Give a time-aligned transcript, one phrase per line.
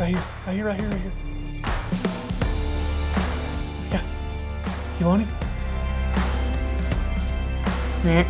[0.00, 0.24] Right here.
[0.46, 1.12] Right here, right here, right here.
[3.90, 4.02] Yeah.
[4.98, 5.28] You want it?
[8.02, 8.26] Yeah.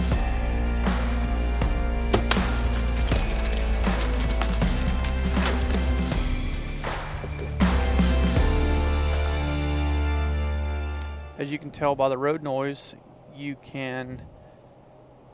[11.39, 12.97] As you can tell by the road noise,
[13.37, 14.23] you can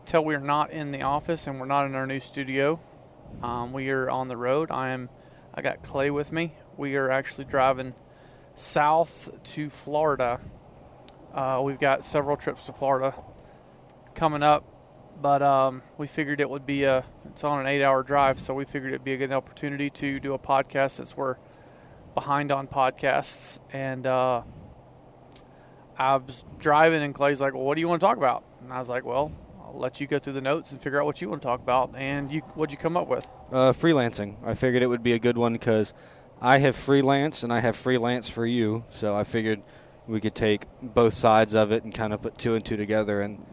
[0.05, 2.79] tell we are not in the office and we're not in our new studio.
[3.43, 4.71] Um, we are on the road.
[4.71, 5.09] I am.
[5.57, 6.55] I got Clay with me.
[6.77, 7.95] We are actually driving
[8.55, 10.39] south to Florida.
[11.35, 13.15] Uh, we've got several trips to Florida
[14.15, 14.65] coming up,
[15.21, 17.05] but um, we figured it would be a.
[17.31, 20.35] It's on an eight-hour drive, so we figured it'd be a good opportunity to do
[20.35, 21.37] a podcast since we're
[22.15, 24.07] behind on podcasts and.
[24.07, 24.43] Uh,
[25.99, 28.71] I was driving, and Clay's like, "Well, what do you want to talk about?" And
[28.71, 29.33] I was like, "Well,
[29.79, 31.95] let you go through the notes and figure out what you want to talk about."
[31.97, 33.27] And you, what'd you come up with?
[33.53, 34.37] Uh, freelancing.
[34.45, 35.95] I figured it would be a good one because
[36.41, 38.85] I have freelance and I have freelance for you.
[38.91, 39.63] So I figured
[40.07, 43.21] we could take both sides of it and kind of put two and two together
[43.21, 43.45] and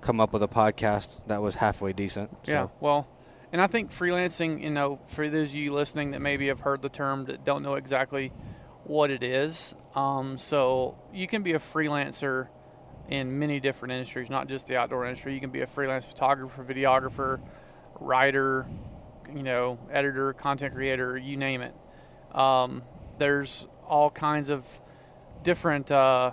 [0.00, 2.30] come up with a podcast that was halfway decent.
[2.44, 2.52] So.
[2.52, 2.68] Yeah.
[2.80, 3.08] Well,
[3.52, 6.82] and I think freelancing, you know, for those of you listening that maybe have heard
[6.82, 8.32] the term that don't know exactly
[8.84, 9.74] what it is.
[9.94, 12.48] Um, so you can be a freelancer
[13.12, 15.34] in many different industries, not just the outdoor industry.
[15.34, 17.40] You can be a freelance photographer, videographer,
[18.00, 18.66] writer,
[19.36, 21.74] you know, editor, content creator, you name it.
[22.34, 22.82] Um,
[23.18, 24.66] there's all kinds of
[25.42, 26.30] different uh,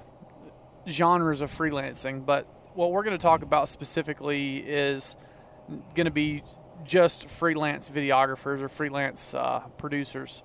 [0.87, 5.17] genres of freelancing, but what we're going to talk about specifically is
[5.95, 6.43] going to be
[6.85, 10.43] just freelance videographers or freelance uh, producers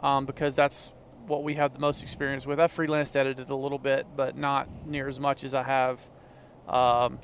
[0.00, 0.92] um, because that's
[1.26, 2.60] what we have the most experience with.
[2.60, 6.08] I freelance edited a little bit, but not near as much as I have
[6.68, 7.18] um,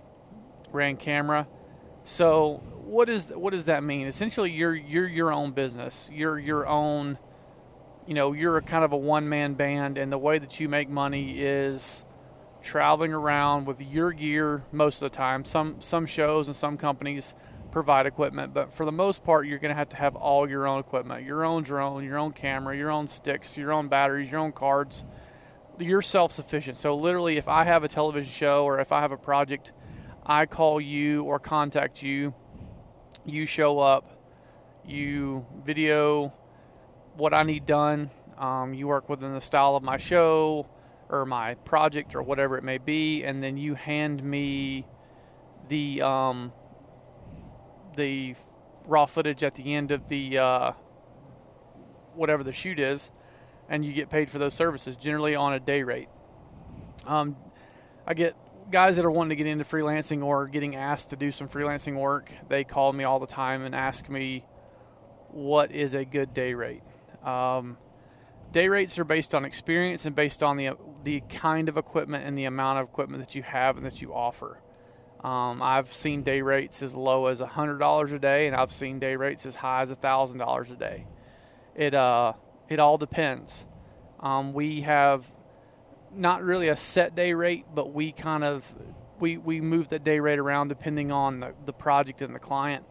[0.73, 1.47] ran camera.
[2.05, 4.06] So what is what does that mean?
[4.06, 6.09] Essentially, you're you're your own business.
[6.12, 7.19] You're your own.
[8.06, 10.69] You know, you're a kind of a one man band, and the way that you
[10.69, 12.05] make money is
[12.62, 15.44] traveling around with your gear most of the time.
[15.44, 17.34] Some some shows and some companies
[17.70, 20.66] provide equipment, but for the most part, you're going to have to have all your
[20.66, 24.41] own equipment your own drone, your own camera, your own sticks, your own batteries, your
[24.41, 25.04] own cards.
[25.78, 26.76] You're self sufficient.
[26.76, 29.72] So, literally, if I have a television show or if I have a project,
[30.26, 32.34] I call you or contact you,
[33.25, 34.10] you show up,
[34.86, 36.32] you video
[37.16, 40.66] what I need done, um, you work within the style of my show
[41.09, 44.86] or my project or whatever it may be, and then you hand me
[45.69, 46.53] the um,
[47.97, 48.34] the
[48.87, 50.73] raw footage at the end of the uh,
[52.15, 53.11] whatever the shoot is,
[53.69, 56.09] and you get paid for those services generally on a day rate.
[57.06, 57.37] Um,
[58.06, 58.37] I get
[58.71, 61.97] guys that are wanting to get into freelancing or getting asked to do some freelancing
[61.97, 62.33] work.
[62.49, 64.45] They call me all the time and ask me
[65.28, 66.83] what is a good day rate.
[67.25, 67.77] Um,
[68.53, 70.71] day rates are based on experience and based on the
[71.03, 74.12] the kind of equipment and the amount of equipment that you have and that you
[74.12, 74.61] offer.
[75.22, 79.16] Um, I've seen day rates as low as $100 a day, and I've seen day
[79.16, 81.06] rates as high as $1,000 a day.
[81.75, 82.32] It, uh,
[82.69, 83.66] it all depends.
[84.20, 85.30] Um, we have
[86.14, 88.75] not really a set day rate, but we kind of
[89.19, 92.84] we, we move that day rate around depending on the, the project and the client.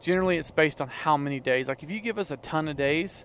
[0.00, 1.68] Generally, it's based on how many days.
[1.68, 3.24] Like if you give us a ton of days,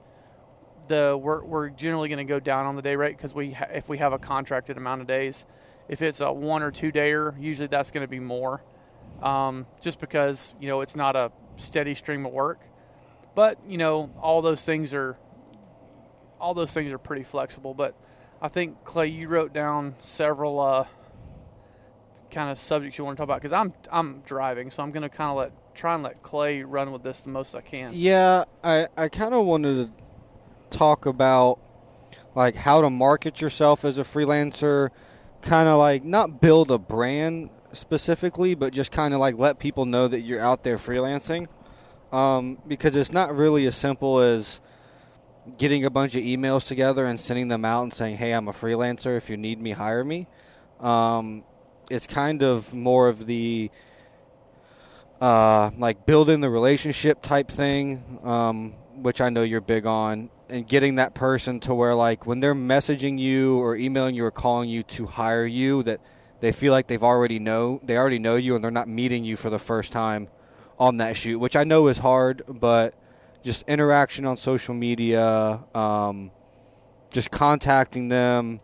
[0.88, 3.69] the we're, we're generally going to go down on the day rate because we ha-
[3.74, 5.46] if we have a contracted amount of days
[5.88, 8.64] if it's a one or two dayer, usually that's going to be more,
[9.22, 12.60] um, just because you know it's not a steady stream of work.
[13.36, 15.18] But you know all those things are
[16.40, 17.74] all those things are pretty flexible.
[17.74, 17.96] But
[18.42, 20.86] I think Clay, you wrote down several uh,
[22.32, 25.04] kind of subjects you want to talk about because I'm I'm driving, so I'm going
[25.04, 27.92] to kind of let try and let Clay run with this the most I can.
[27.94, 31.60] Yeah, I I kind of wanted to talk about
[32.36, 34.90] like how to market yourself as a freelancer
[35.44, 39.86] kind of like not build a brand specifically, but just kind of like let people
[39.86, 41.48] know that you're out there freelancing.
[42.12, 44.62] Um, because it's not really as simple as
[45.57, 48.54] getting a bunch of emails together and sending them out and saying, "Hey, I'm a
[48.54, 49.18] freelancer.
[49.18, 50.28] If you need me, hire me."
[50.80, 51.44] Um,
[51.90, 53.72] it's kind of more of the
[55.22, 60.68] uh, like building the relationship type thing, um, which I know you're big on, and
[60.68, 64.70] getting that person to where like when they're messaging you or emailing you or calling
[64.70, 66.00] you to hire you that
[66.42, 69.36] they feel like they've already know they already know you and they're not meeting you
[69.36, 70.28] for the first time
[70.78, 72.94] on that shoot which i know is hard but
[73.42, 76.30] just interaction on social media um,
[77.12, 78.60] just contacting them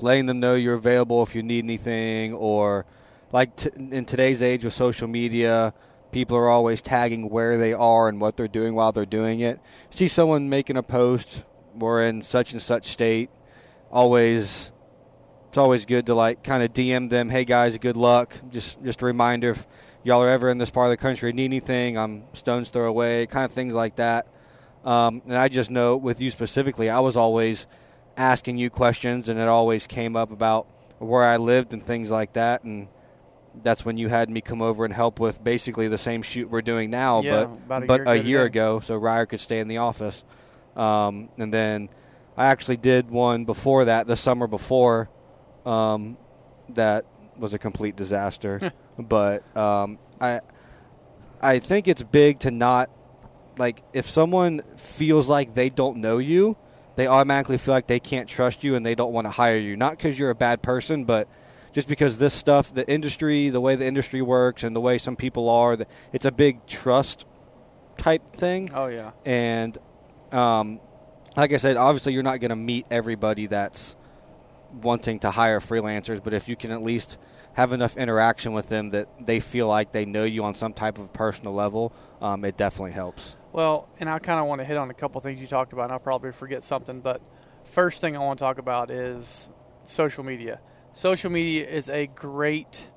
[0.00, 2.86] letting them know you're available if you need anything or
[3.32, 5.74] like t- in today's age with social media
[6.14, 9.58] People are always tagging where they are and what they're doing while they're doing it.
[9.90, 11.42] See someone making a post,
[11.74, 13.30] we're in such and such state.
[13.90, 14.70] Always,
[15.48, 17.30] it's always good to like kind of DM them.
[17.30, 18.38] Hey guys, good luck.
[18.52, 19.66] Just just a reminder if
[20.04, 23.26] y'all are ever in this part of the country, need anything, I'm stones throw away.
[23.26, 24.28] Kind of things like that.
[24.84, 27.66] Um, and I just know with you specifically, I was always
[28.16, 30.68] asking you questions, and it always came up about
[30.98, 32.62] where I lived and things like that.
[32.62, 32.86] And
[33.62, 36.62] that's when you had me come over and help with basically the same shoot we're
[36.62, 39.60] doing now, Yeah, but a but year a ago year ago, so Ryer could stay
[39.60, 40.24] in the office.
[40.76, 41.88] Um, and then
[42.36, 45.08] I actually did one before that, the summer before,
[45.64, 46.16] um,
[46.70, 47.04] that
[47.36, 48.72] was a complete disaster.
[48.98, 50.40] but um, I
[51.40, 52.90] I think it's big to not
[53.58, 56.56] like if someone feels like they don't know you,
[56.96, 59.76] they automatically feel like they can't trust you and they don't want to hire you.
[59.76, 61.28] Not because you're a bad person, but
[61.74, 65.16] just because this stuff, the industry, the way the industry works, and the way some
[65.16, 65.76] people are,
[66.12, 67.26] it's a big trust
[67.98, 68.70] type thing.
[68.72, 69.10] Oh yeah.
[69.24, 69.76] And
[70.32, 70.80] um,
[71.36, 73.96] like I said, obviously you're not going to meet everybody that's
[74.82, 77.18] wanting to hire freelancers, but if you can at least
[77.54, 80.98] have enough interaction with them that they feel like they know you on some type
[80.98, 83.34] of personal level, um, it definitely helps.
[83.52, 85.84] Well, and I kind of want to hit on a couple things you talked about,
[85.84, 87.00] and I'll probably forget something.
[87.00, 87.20] But
[87.64, 89.48] first thing I want to talk about is
[89.84, 90.60] social media.
[90.94, 92.88] Social media is a great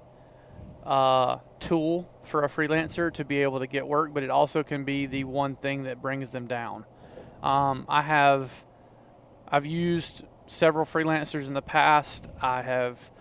[0.86, 4.84] uh, tool for a freelancer to be able to get work, but it also can
[4.84, 6.86] be the one thing that brings them down.
[7.42, 8.66] Um, I have,
[9.48, 12.28] I've used several freelancers in the past.
[12.40, 13.12] I have,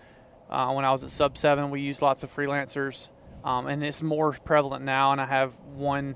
[0.47, 3.09] uh, when I was at Sub Seven, we used lots of freelancers,
[3.43, 5.11] um, and it's more prevalent now.
[5.11, 6.15] And I have one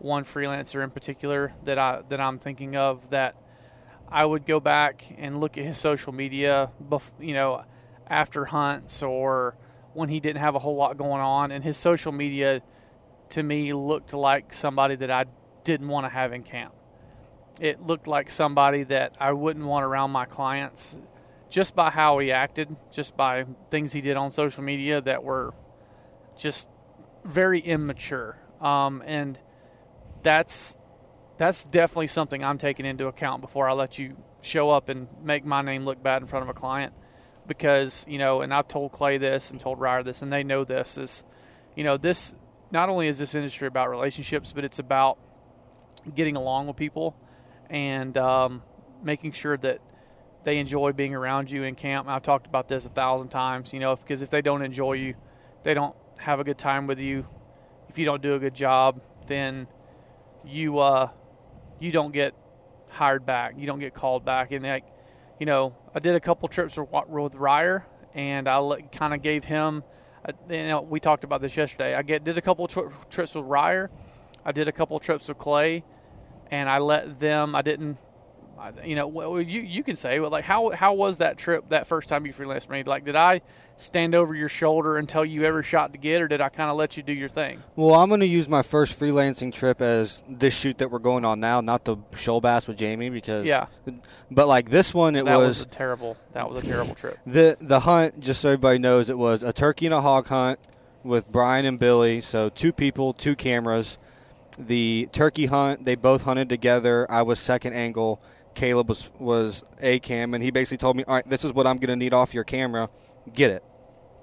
[0.00, 3.36] one freelancer in particular that I that I'm thinking of that
[4.08, 7.64] I would go back and look at his social media, bef- you know,
[8.08, 9.56] after hunts or
[9.92, 12.62] when he didn't have a whole lot going on, and his social media
[13.30, 15.24] to me looked like somebody that I
[15.62, 16.74] didn't want to have in camp.
[17.60, 20.96] It looked like somebody that I wouldn't want around my clients
[21.48, 25.54] just by how he acted, just by things he did on social media that were
[26.36, 26.68] just
[27.24, 28.36] very immature.
[28.60, 29.38] Um, and
[30.22, 30.74] that's
[31.36, 35.44] that's definitely something I'm taking into account before I let you show up and make
[35.44, 36.92] my name look bad in front of a client.
[37.46, 40.64] Because you know, and I've told Clay this and told Ryer this, and they know
[40.64, 41.22] this is,
[41.76, 42.34] you know, this
[42.70, 45.18] not only is this industry about relationships, but it's about
[46.14, 47.16] getting along with people
[47.70, 48.62] and um,
[49.02, 49.80] making sure that
[50.44, 52.08] they enjoy being around you in camp.
[52.08, 55.14] I've talked about this a thousand times, you know, because if they don't enjoy you,
[55.62, 57.26] they don't have a good time with you.
[57.88, 59.66] If you don't do a good job, then
[60.44, 61.08] you uh,
[61.80, 62.34] you don't get
[62.88, 63.54] hired back.
[63.58, 64.52] You don't get called back.
[64.52, 64.84] And like,
[65.38, 68.58] you know, I did a couple trips with, Ryer, and I
[68.92, 69.82] kind of gave him.
[70.28, 71.94] uh, You know, we talked about this yesterday.
[71.94, 73.90] I get did a couple tri- trips with Ryer.
[74.44, 75.84] I did a couple trips with Clay,
[76.50, 77.54] and I let them.
[77.54, 77.98] I didn't.
[78.84, 81.86] You know, well, you you can say, well, like how how was that trip that
[81.86, 82.82] first time you freelanced me?
[82.82, 83.42] Like, did I
[83.76, 86.70] stand over your shoulder and tell you every shot to get, or did I kind
[86.70, 87.62] of let you do your thing?
[87.76, 91.24] Well, I'm going to use my first freelancing trip as this shoot that we're going
[91.24, 93.66] on now, not the shoal bass with Jamie, because Yeah.
[94.30, 96.16] But like this one, it that was, was a terrible.
[96.32, 97.18] That was a terrible trip.
[97.26, 100.60] The the hunt, just so everybody knows, it was a turkey and a hog hunt
[101.02, 102.20] with Brian and Billy.
[102.20, 103.98] So two people, two cameras.
[104.56, 107.10] The turkey hunt, they both hunted together.
[107.10, 108.20] I was second angle.
[108.54, 111.66] Caleb was was a cam, and he basically told me, "All right, this is what
[111.66, 112.88] I'm going to need off your camera.
[113.32, 113.64] Get it."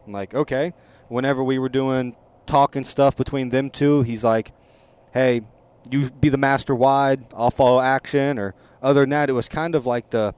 [0.06, 0.74] I'm like, "Okay."
[1.08, 4.54] Whenever we were doing talking stuff between them two, he's like,
[5.14, 5.42] "Hey,
[5.90, 7.26] you be the master wide.
[7.36, 10.34] I'll follow action." Or other than that, it was kind of like the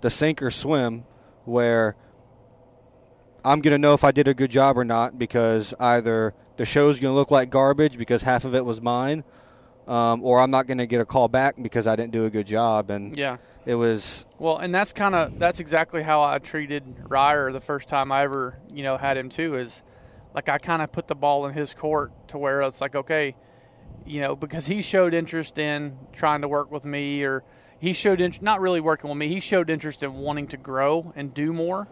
[0.00, 1.04] the sink or swim
[1.44, 1.96] where
[3.44, 6.64] I'm going to know if I did a good job or not because either the
[6.64, 9.24] show's going to look like garbage because half of it was mine,
[9.88, 12.30] um, or I'm not going to get a call back because I didn't do a
[12.30, 12.90] good job.
[12.90, 13.38] And Yeah.
[13.64, 17.88] it was, Well, and that's kind of that's exactly how I treated Ryer the first
[17.88, 19.54] time I ever you know had him too.
[19.56, 19.82] Is
[20.34, 23.34] like I kind of put the ball in his court to where it's like okay,
[24.06, 27.42] you know, because he showed interest in trying to work with me, or
[27.80, 29.28] he showed interest not really working with me.
[29.28, 31.88] He showed interest in wanting to grow and do more,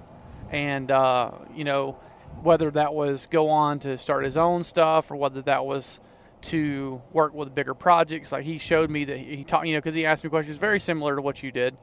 [0.50, 1.98] and uh, you know,
[2.42, 5.98] whether that was go on to start his own stuff or whether that was
[6.42, 8.32] to work with bigger projects.
[8.32, 10.80] Like he showed me that he taught, you know, because he asked me questions very
[10.80, 11.76] similar to what you did.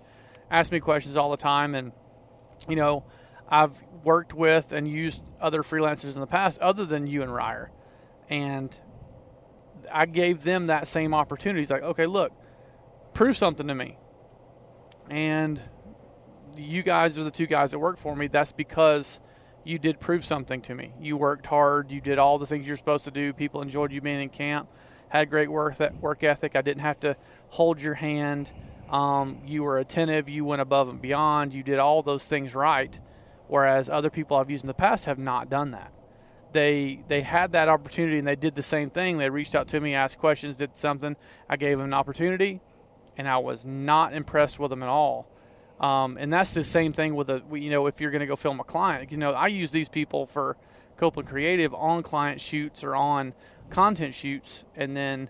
[0.50, 1.91] Asked me questions all the time, and
[2.69, 3.05] you know,
[3.50, 7.72] I've worked with and used other freelancers in the past, other than you and Ryer,
[8.29, 8.77] and
[9.91, 11.62] I gave them that same opportunity.
[11.62, 12.31] He's like, okay, look,
[13.13, 13.98] prove something to me,
[15.10, 15.62] and
[16.55, 18.27] you guys are the two guys that work for me.
[18.27, 19.19] That's because
[19.65, 20.93] you did prove something to me.
[21.00, 21.91] You worked hard.
[21.91, 23.34] You did all the things you're supposed to do.
[23.34, 24.70] People enjoyed you being in camp.
[25.10, 26.55] Had great work work ethic.
[26.55, 27.15] I didn't have to
[27.50, 28.51] hold your hand.
[28.89, 30.27] Um, you were attentive.
[30.27, 31.53] You went above and beyond.
[31.53, 33.00] You did all those things right,
[33.48, 35.93] whereas other people I've used in the past have not done that.
[36.51, 39.17] They they had that opportunity and they did the same thing.
[39.17, 41.15] They reached out to me, asked questions, did something.
[41.50, 42.62] I gave them an opportunity,
[43.17, 45.27] and I was not impressed with them at all.
[45.80, 48.36] Um, and that's the same thing with a you know if you're going to go
[48.36, 49.12] film a client.
[49.12, 50.56] You know I use these people for
[50.98, 53.34] Copeland Creative on client shoots or on
[53.70, 55.30] content shoots, and then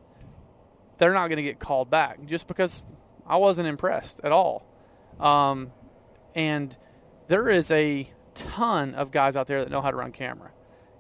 [0.98, 2.84] they're not going to get called back just because
[3.26, 4.66] I wasn't impressed at all.
[5.20, 5.72] Um,
[6.36, 6.76] and
[7.28, 10.52] there is a ton of guys out there that know how to run camera.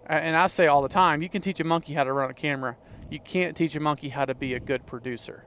[0.05, 2.33] And I say all the time, you can teach a monkey how to run a
[2.33, 2.75] camera.
[3.09, 5.45] You can't teach a monkey how to be a good producer.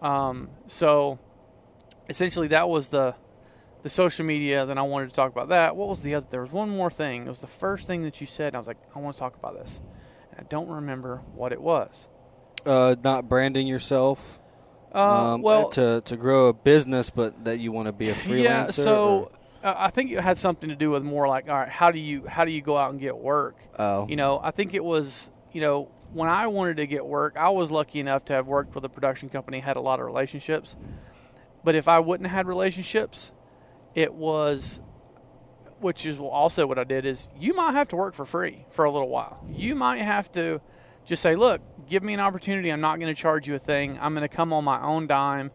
[0.00, 1.20] Um, so
[2.08, 3.14] essentially that was the
[3.82, 4.64] the social media.
[4.66, 5.76] Then I wanted to talk about that.
[5.76, 6.26] What was the other?
[6.28, 7.26] There was one more thing.
[7.26, 8.48] It was the first thing that you said.
[8.48, 9.80] And I was like, I want to talk about this.
[10.30, 12.08] And I don't remember what it was.
[12.64, 14.40] Uh, not branding yourself.
[14.94, 18.14] Uh, um, well, to to grow a business, but that you want to be a
[18.14, 18.44] freelancer.
[18.44, 18.70] Yeah.
[18.70, 19.32] So
[19.64, 21.98] uh, I think it had something to do with more like, all right, how do
[21.98, 23.56] you how do you go out and get work?
[23.78, 24.06] Oh.
[24.08, 27.48] You know, I think it was you know when I wanted to get work, I
[27.48, 30.76] was lucky enough to have worked with a production company, had a lot of relationships.
[31.64, 33.32] But if I wouldn't have had relationships,
[33.94, 34.80] it was,
[35.80, 38.84] which is also what I did, is you might have to work for free for
[38.84, 39.44] a little while.
[39.50, 40.60] You might have to
[41.04, 42.70] just say, look, give me an opportunity.
[42.70, 43.98] I'm not going to charge you a thing.
[44.00, 45.50] I'm going to come on my own dime.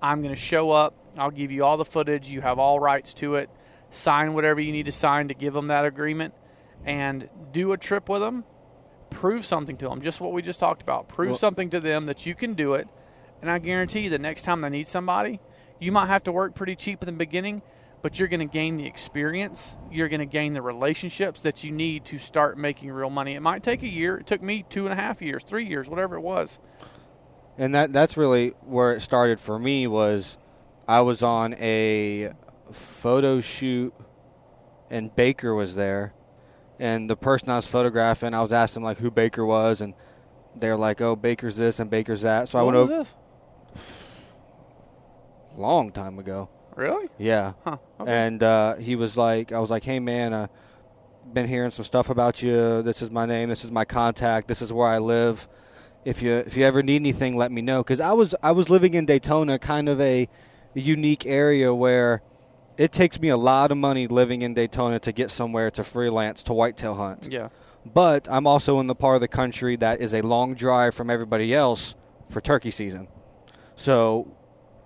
[0.00, 0.94] I'm going to show up.
[1.16, 2.28] I'll give you all the footage.
[2.28, 3.50] You have all rights to it.
[3.90, 6.34] Sign whatever you need to sign to give them that agreement
[6.84, 8.44] and do a trip with them.
[9.10, 11.08] Prove something to them, just what we just talked about.
[11.08, 12.88] Prove well, something to them that you can do it
[13.42, 15.40] and I guarantee you, the next time they need somebody,
[15.80, 17.60] you might have to work pretty cheap in the beginning,
[18.00, 19.76] but you're going to gain the experience.
[19.90, 23.34] You're going to gain the relationships that you need to start making real money.
[23.34, 24.16] It might take a year.
[24.16, 26.60] It took me two and a half years, three years, whatever it was.
[27.58, 30.38] And that that's really where it started for me was
[30.88, 32.32] I was on a
[32.70, 33.92] photo shoot
[34.88, 36.14] and Baker was there
[36.78, 39.92] and the person I was photographing I was asking like who Baker was and
[40.54, 42.98] they're like, "Oh, Baker's this and Baker's that." So what I went over.
[43.04, 43.14] This?
[45.56, 46.48] Long time ago.
[46.76, 47.08] Really?
[47.18, 47.52] Yeah.
[47.64, 47.76] Huh.
[48.00, 48.10] Okay.
[48.10, 50.46] And uh, he was like, I was like, hey man, uh,
[51.32, 52.82] been hearing some stuff about you.
[52.82, 53.48] This is my name.
[53.48, 54.48] This is my contact.
[54.48, 55.48] This is where I live.
[56.04, 57.82] If you if you ever need anything, let me know.
[57.82, 60.28] Because I was I was living in Daytona, kind of a
[60.74, 62.22] unique area where
[62.76, 66.42] it takes me a lot of money living in Daytona to get somewhere to freelance
[66.44, 67.28] to whitetail hunt.
[67.30, 67.50] Yeah.
[67.84, 71.10] But I'm also in the part of the country that is a long drive from
[71.10, 71.94] everybody else
[72.28, 73.08] for turkey season.
[73.76, 74.36] So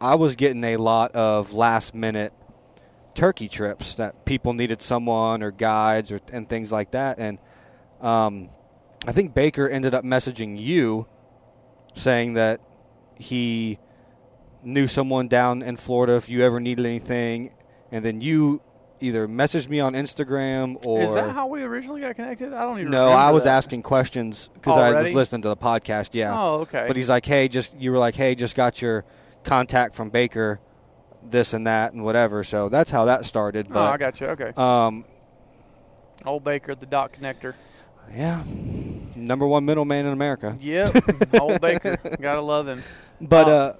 [0.01, 2.33] I was getting a lot of last minute
[3.15, 7.19] turkey trips that people needed someone or guides or and things like that.
[7.19, 7.39] And
[8.01, 8.51] um,
[9.07, 11.07] I think Baker ended up messaging you
[11.95, 12.61] saying that
[13.17, 13.79] he
[14.63, 17.55] knew someone down in Florida if you ever needed anything,
[17.91, 18.61] and then you
[19.01, 21.01] either messaged me on Instagram or.
[21.03, 22.53] Is that how we originally got connected?
[22.53, 22.91] I don't even.
[22.91, 23.57] No, I was that.
[23.57, 26.11] asking questions because I was listening to the podcast.
[26.13, 26.39] Yeah.
[26.39, 26.85] Oh, okay.
[26.87, 29.05] But he's like, "Hey, just you were like, hey, just got your
[29.47, 30.61] contact from Baker,
[31.23, 33.69] this and that and whatever." So that's how that started.
[33.69, 34.27] But, oh, I got you.
[34.29, 34.53] Okay.
[34.57, 35.05] Um,
[36.25, 37.55] old Baker, the dot connector.
[38.15, 38.45] Yeah,
[39.17, 40.57] number one middleman in America.
[40.61, 40.95] Yep,
[41.41, 42.83] old Baker, gotta love him.
[43.21, 43.77] But uh, uh,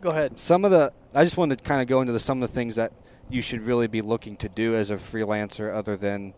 [0.00, 0.38] go ahead.
[0.38, 2.54] Some of the I just wanted to kind of go into the, some of the
[2.54, 2.92] things that
[3.28, 6.34] you should really be looking to do as a freelancer other than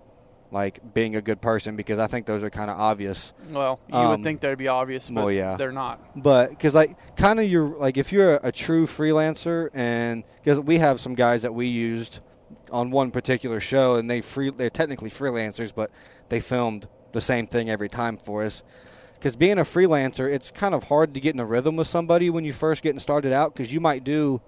[0.52, 3.32] like being a good person because I think those are kind of obvious.
[3.50, 5.56] Well, you um, would think they'd be obvious, but well, yeah.
[5.56, 6.00] they're not.
[6.20, 10.58] But because like kind of you're like if you're a, a true freelancer and because
[10.58, 12.20] we have some guys that we used
[12.72, 15.90] on one particular show and they free they're technically freelancers but
[16.28, 18.62] they filmed the same thing every time for us.
[19.14, 22.30] Because being a freelancer, it's kind of hard to get in a rhythm with somebody
[22.30, 24.40] when you first getting started out because you might do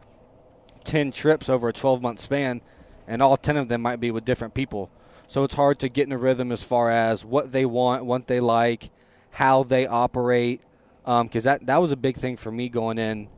[0.84, 2.62] 10 trips over a 12 month span,
[3.06, 4.90] and all 10 of them might be with different people.
[5.32, 8.26] So it's hard to get in a rhythm as far as what they want, what
[8.26, 8.90] they like,
[9.30, 10.60] how they operate.
[11.04, 13.28] Because um, that that was a big thing for me going in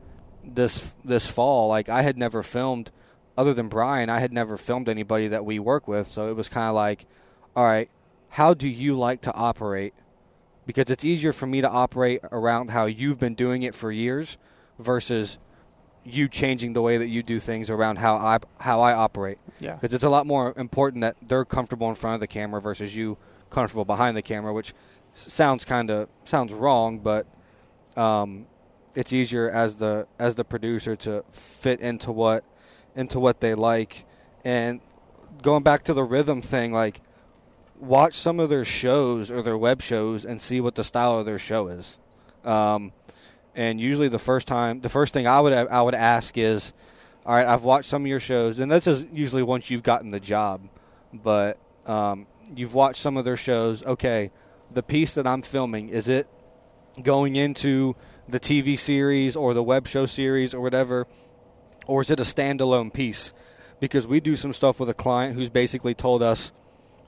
[0.43, 1.69] this this fall.
[1.69, 2.91] Like I had never filmed,
[3.37, 6.07] other than Brian, I had never filmed anybody that we work with.
[6.07, 7.05] So it was kind of like,
[7.55, 7.89] all right,
[8.27, 9.93] how do you like to operate?
[10.65, 14.35] Because it's easier for me to operate around how you've been doing it for years
[14.77, 15.37] versus
[16.05, 19.39] you changing the way that you do things around how I how I operate.
[19.59, 19.73] Yeah.
[19.73, 22.95] Because it's a lot more important that they're comfortable in front of the camera versus
[22.95, 23.17] you
[23.49, 24.73] comfortable behind the camera, which
[25.13, 27.25] sounds kind of sounds wrong, but
[27.97, 28.45] um,
[28.93, 32.43] it's easier as the as the producer to fit into what
[32.95, 34.05] into what they like.
[34.43, 34.81] And
[35.41, 37.01] going back to the rhythm thing, like
[37.79, 41.25] watch some of their shows or their web shows and see what the style of
[41.25, 41.97] their show is.
[42.43, 42.93] Um,
[43.55, 46.73] and usually the first time, the first thing I would I would ask is,
[47.25, 50.09] all right, I've watched some of your shows, and this is usually once you've gotten
[50.09, 50.67] the job,
[51.13, 53.81] but um, you've watched some of their shows.
[53.83, 54.31] Okay,
[54.71, 56.27] the piece that I'm filming is it
[57.01, 57.95] going into
[58.27, 61.07] the TV series or the web show series or whatever,
[61.87, 63.33] or is it a standalone piece?
[63.79, 66.51] Because we do some stuff with a client who's basically told us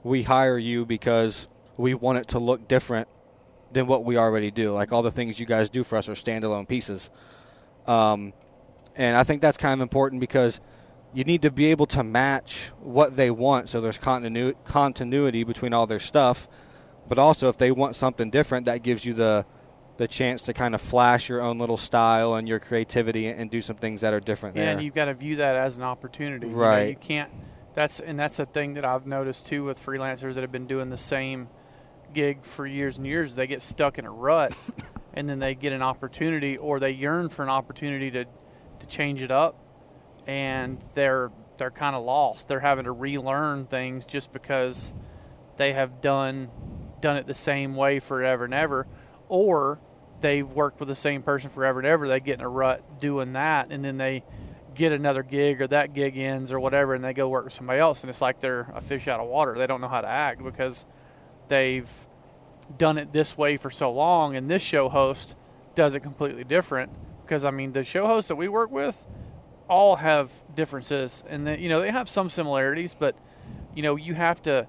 [0.02, 3.08] we hire you because we want it to look different
[3.72, 4.72] than what we already do.
[4.72, 7.10] Like all the things you guys do for us are standalone pieces.
[7.86, 8.32] Um,
[8.96, 10.60] and I think that's kind of important because
[11.14, 15.72] you need to be able to match what they want so there's continu- continuity between
[15.72, 16.48] all their stuff.
[17.08, 19.46] But also, if they want something different, that gives you the
[19.96, 23.60] the chance to kind of flash your own little style and your creativity and do
[23.60, 24.72] some things that are different yeah, there.
[24.74, 26.46] and you've got to view that as an opportunity.
[26.46, 26.90] You know, Right.
[26.90, 27.30] You, can't.
[27.74, 30.88] That's and that's a thing that I've noticed too with freelancers that have been doing
[30.90, 31.48] the same
[32.12, 33.34] gig for years and years.
[33.34, 34.54] They get stuck in a rut,
[35.14, 38.24] and then they get an opportunity, or they yearn for an opportunity to
[38.80, 39.56] to change it up,
[40.26, 42.48] and they're they're kind of lost.
[42.48, 44.92] They're having to relearn things just because
[45.56, 46.50] they have done
[47.00, 48.86] done it the same way forever and ever,
[49.28, 49.78] or
[50.20, 52.08] they've worked with the same person forever and ever.
[52.08, 54.24] They get in a rut doing that, and then they
[54.74, 57.80] get another gig or that gig ends or whatever, and they go work with somebody
[57.80, 59.56] else, and it's like they're a fish out of water.
[59.58, 60.84] They don't know how to act because
[61.48, 61.90] they've
[62.76, 65.34] done it this way for so long, and this show host
[65.74, 66.90] does it completely different.
[67.22, 69.06] Because I mean, the show hosts that we work with
[69.68, 73.16] all have differences, and they, you know they have some similarities, but
[73.74, 74.66] you know you have to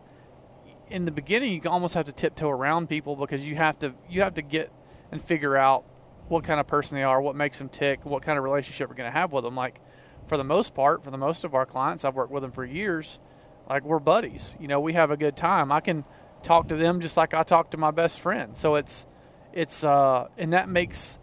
[0.89, 4.21] in the beginning you almost have to tiptoe around people because you have to you
[4.21, 4.71] have to get
[5.11, 5.85] and figure out
[6.27, 8.95] what kind of person they are, what makes them tick, what kind of relationship we're
[8.95, 9.55] going to have with them.
[9.55, 9.81] Like
[10.27, 12.63] for the most part, for the most of our clients, I've worked with them for
[12.63, 13.19] years.
[13.67, 14.55] Like we're buddies.
[14.59, 15.71] You know, we have a good time.
[15.71, 16.05] I can
[16.43, 18.57] talk to them just like I talk to my best friend.
[18.57, 19.05] So it's
[19.53, 21.19] it's uh and that makes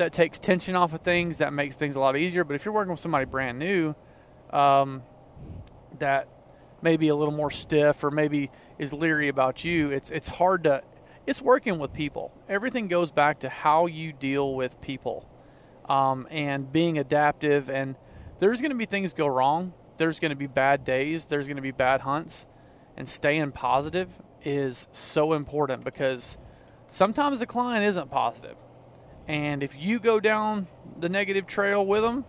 [0.00, 1.38] that takes tension off of things.
[1.38, 2.42] That makes things a lot easier.
[2.44, 3.94] But if you're working with somebody brand new,
[4.50, 5.02] um,
[5.98, 6.28] that
[6.82, 10.82] maybe a little more stiff or maybe is leery about you, it's it's hard to.
[11.26, 12.32] It's working with people.
[12.48, 15.28] Everything goes back to how you deal with people,
[15.88, 17.70] um, and being adaptive.
[17.70, 17.94] And
[18.40, 19.74] there's going to be things go wrong.
[19.98, 21.26] There's going to be bad days.
[21.26, 22.46] There's going to be bad hunts,
[22.96, 24.08] and staying positive
[24.44, 26.36] is so important because
[26.88, 28.56] sometimes the client isn't positive.
[29.28, 30.66] And if you go down
[30.98, 32.24] the negative trail with them,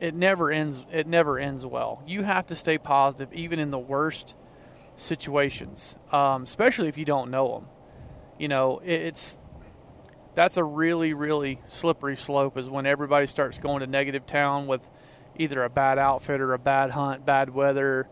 [0.00, 2.02] it never ends it never ends well.
[2.06, 4.34] You have to stay positive even in the worst
[4.96, 7.68] situations, um, especially if you don't know them.
[8.38, 9.38] You know, it, it's
[10.34, 14.88] that's a really really slippery slope is when everybody starts going to negative town with
[15.36, 18.08] either a bad outfit or a bad hunt, bad weather,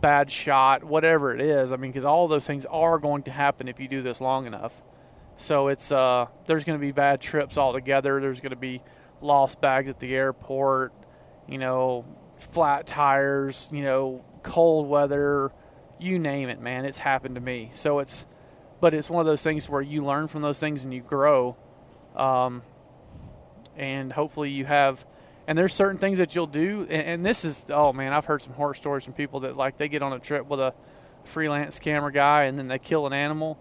[0.00, 1.72] bad shot, whatever it is.
[1.72, 4.46] I mean, because all those things are going to happen if you do this long
[4.46, 4.82] enough.
[5.36, 8.20] So it's uh, there's going to be bad trips altogether.
[8.20, 8.82] There's going to be
[9.20, 10.92] lost bags at the airport.
[11.48, 12.04] You know,
[12.36, 13.68] flat tires.
[13.72, 15.52] You know, cold weather.
[15.98, 16.84] You name it, man.
[16.84, 17.70] It's happened to me.
[17.74, 18.26] So it's,
[18.80, 21.56] but it's one of those things where you learn from those things and you grow.
[22.14, 22.62] Um,
[23.76, 25.04] and hopefully you have
[25.46, 28.42] and there's certain things that you'll do and, and, this is oh man i've heard
[28.42, 30.74] some horror stories from people that like they get on a trip with a
[31.24, 33.58] freelance camera guy and then they kill an animal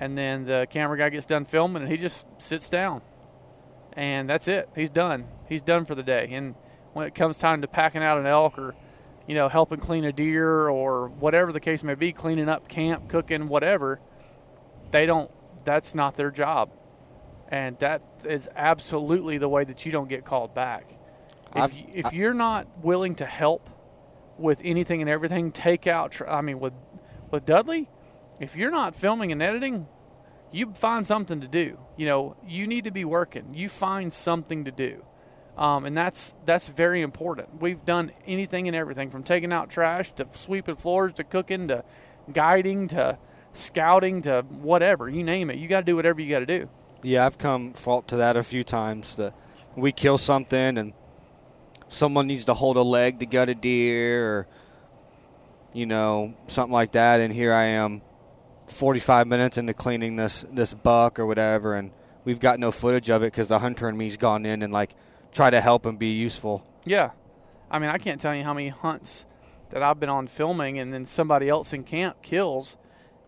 [0.00, 3.02] and then the camera guy gets done filming and he just sits down.
[3.92, 4.70] And that's it.
[4.74, 5.26] He's done.
[5.46, 6.30] He's done for the day.
[6.32, 6.54] And
[6.94, 8.74] when it comes time to packing out an elk or
[9.28, 13.08] you know helping clean a deer or whatever the case may be cleaning up camp
[13.08, 14.00] cooking whatever
[14.90, 15.30] they don't
[15.64, 16.70] that's not their job.
[17.48, 20.94] And that is absolutely the way that you don't get called back
[21.56, 23.68] if, you, if you're not willing to help
[24.38, 26.20] with anything and everything, take out.
[26.26, 26.72] I mean, with
[27.30, 27.88] with Dudley,
[28.40, 29.86] if you're not filming and editing,
[30.52, 31.78] you find something to do.
[31.96, 33.54] You know, you need to be working.
[33.54, 35.04] You find something to do,
[35.56, 37.60] um, and that's that's very important.
[37.60, 41.84] We've done anything and everything from taking out trash to sweeping floors to cooking to
[42.32, 43.18] guiding to
[43.52, 45.58] scouting to whatever you name it.
[45.58, 46.68] You got to do whatever you got to do.
[47.02, 49.14] Yeah, I've come fault to that a few times.
[49.16, 49.34] That
[49.76, 50.92] we kill something and
[51.90, 54.46] someone needs to hold a leg to gut a deer, or
[55.74, 57.20] you know something like that.
[57.20, 58.00] And here I am,
[58.68, 61.90] 45 minutes into cleaning this this buck or whatever, and
[62.24, 64.94] we've got no footage of it because the hunter and me's gone in and like
[65.32, 66.64] try to help and be useful.
[66.84, 67.10] Yeah.
[67.70, 69.26] I mean, I can't tell you how many hunts
[69.70, 72.76] that I've been on filming and then somebody else in camp kills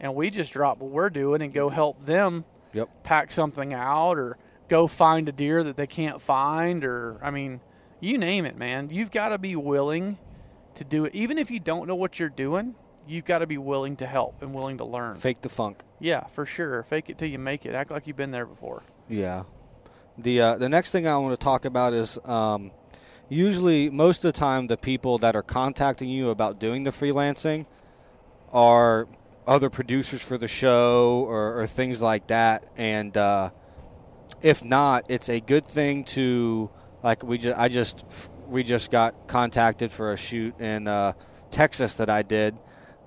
[0.01, 2.45] and we just drop what we're doing and go help them
[2.75, 3.05] Yep.
[3.05, 7.61] pack something out or go find a deer that they can't find or I mean,
[8.03, 8.91] you name it, man.
[8.91, 10.19] You've got to be willing
[10.75, 12.75] to do it even if you don't know what you're doing.
[13.07, 15.17] you've got to be willing to help and willing to learn.
[15.17, 15.83] Fake the funk.
[15.99, 16.83] Yeah, for sure.
[16.85, 17.75] Fake it till you make it.
[17.75, 18.83] Act like you've been there before.
[19.09, 19.45] Yeah.
[20.19, 22.71] The uh, the next thing I want to talk about is um,
[23.29, 27.67] usually most of the time the people that are contacting you about doing the freelancing
[28.53, 29.09] are
[29.47, 33.51] other producers for the show or, or things like that, and uh,
[34.43, 36.71] if not, it's a good thing to
[37.03, 38.05] like we just I just
[38.49, 41.15] we just got contacted for a shoot in uh,
[41.51, 42.57] Texas that I did.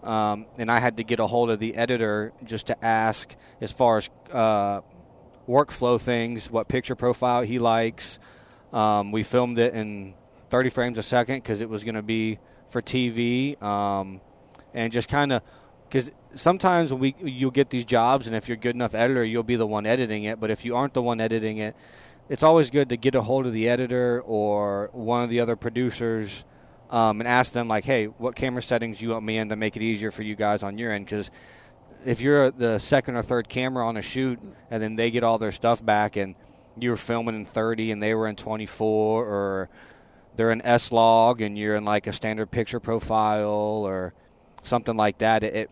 [0.03, 3.71] Um, and I had to get a hold of the editor just to ask as
[3.71, 4.81] far as uh,
[5.47, 8.19] workflow things, what picture profile he likes.
[8.71, 10.13] Um, we filmed it in
[10.49, 14.21] 30 frames a second because it was going to be for TV, um,
[14.73, 15.41] and just kind of
[15.88, 19.55] because sometimes we you'll get these jobs, and if you're good enough editor, you'll be
[19.55, 20.39] the one editing it.
[20.39, 21.75] But if you aren't the one editing it,
[22.29, 25.55] it's always good to get a hold of the editor or one of the other
[25.55, 26.43] producers
[26.89, 29.75] um, and ask them like, hey, what camera settings you want me in to make
[29.75, 31.05] it easier for you guys on your end?
[31.05, 31.29] Because
[32.05, 35.38] if you're the second or third camera on a shoot, and then they get all
[35.38, 36.35] their stuff back, and
[36.79, 39.69] you were filming in 30 and they were in 24, or
[40.35, 44.13] they're in S log and you're in like a standard picture profile or
[44.63, 45.71] something like that, it, it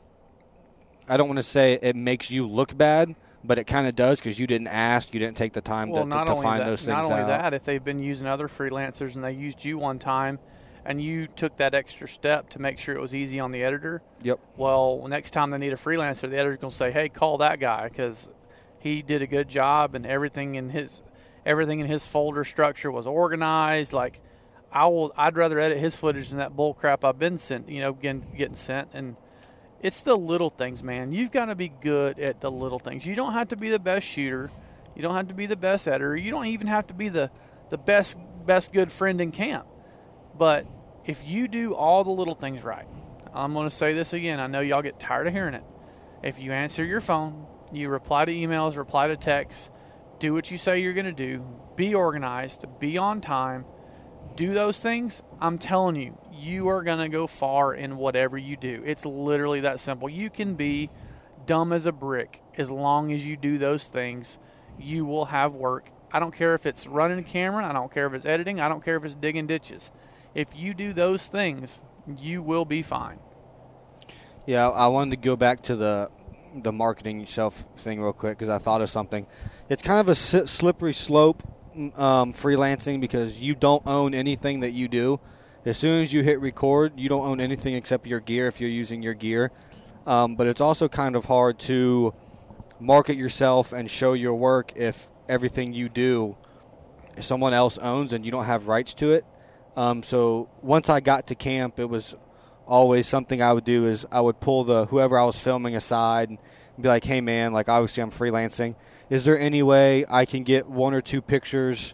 [1.08, 4.20] I don't want to say it makes you look bad, but it kind of does
[4.20, 6.66] because you didn't ask, you didn't take the time well, to, to, to find that,
[6.66, 7.28] those things Not only out.
[7.28, 10.40] that, if they've been using other freelancers and they used you one time,
[10.86, 14.02] and you took that extra step to make sure it was easy on the editor.
[14.22, 14.40] Yep.
[14.58, 17.88] Well, next time they need a freelancer, the editor's gonna say, "Hey, call that guy
[17.88, 18.30] because
[18.80, 21.02] he did a good job and everything in his
[21.46, 24.20] everything in his folder structure was organized." Like,
[24.74, 27.70] I will, I'd rather edit his footage than that bull crap I've been sent.
[27.70, 29.16] You know, getting getting sent and.
[29.84, 31.12] It's the little things, man.
[31.12, 33.06] You've got to be good at the little things.
[33.06, 34.50] You don't have to be the best shooter.
[34.96, 36.16] You don't have to be the best editor.
[36.16, 37.30] You don't even have to be the,
[37.70, 39.68] the best best good friend in camp.
[40.38, 40.66] But
[41.06, 42.88] if you do all the little things right,
[43.34, 44.40] I'm going to say this again.
[44.40, 45.64] I know y'all get tired of hearing it.
[46.24, 49.70] If you answer your phone, you reply to emails, reply to texts,
[50.20, 53.66] do what you say you're going to do, be organized, be on time,
[54.36, 58.58] do those things, I'm telling you, you are going to go far in whatever you
[58.58, 58.84] do.
[58.86, 60.10] It's literally that simple.
[60.10, 60.90] You can be
[61.46, 64.40] dumb as a brick as long as you do those things.
[64.80, 65.90] You will have work.
[66.12, 68.70] I don't care if it's running a camera, I don't care if it's editing, I
[68.70, 69.92] don't care if it's digging ditches.
[70.36, 71.82] If you do those things,
[72.18, 73.20] you will be fine.
[74.46, 76.12] Yeah, I wanted to go back to the
[76.56, 79.26] the marketing yourself thing real quick because I thought of something.
[79.70, 81.42] It's kind of a slippery slope
[81.96, 85.20] um, freelancing because you don't own anything that you do.
[85.66, 88.70] As soon as you hit record, you don't own anything except your gear if you're
[88.70, 89.52] using your gear.
[90.06, 92.14] Um, but it's also kind of hard to
[92.80, 96.36] market yourself and show your work if everything you do
[97.20, 99.26] someone else owns and you don't have rights to it.
[99.76, 102.16] Um, so once I got to camp, it was
[102.66, 106.30] always something I would do is I would pull the whoever I was filming aside
[106.30, 106.40] and
[106.80, 108.76] be like, "Hey man, like obviously I'm freelancing.
[109.14, 111.94] Is there any way I can get one or two pictures,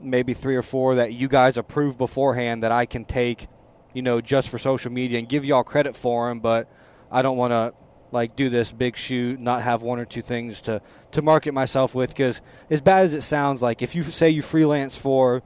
[0.00, 3.48] maybe three or four that you guys approve beforehand that I can take,
[3.92, 6.66] you know, just for social media and give y'all credit for them, but
[7.12, 7.74] I don't want to
[8.12, 10.80] like do this big shoot, not have one or two things to
[11.10, 12.08] to market myself with?
[12.08, 15.42] Because as bad as it sounds like if you say you freelance for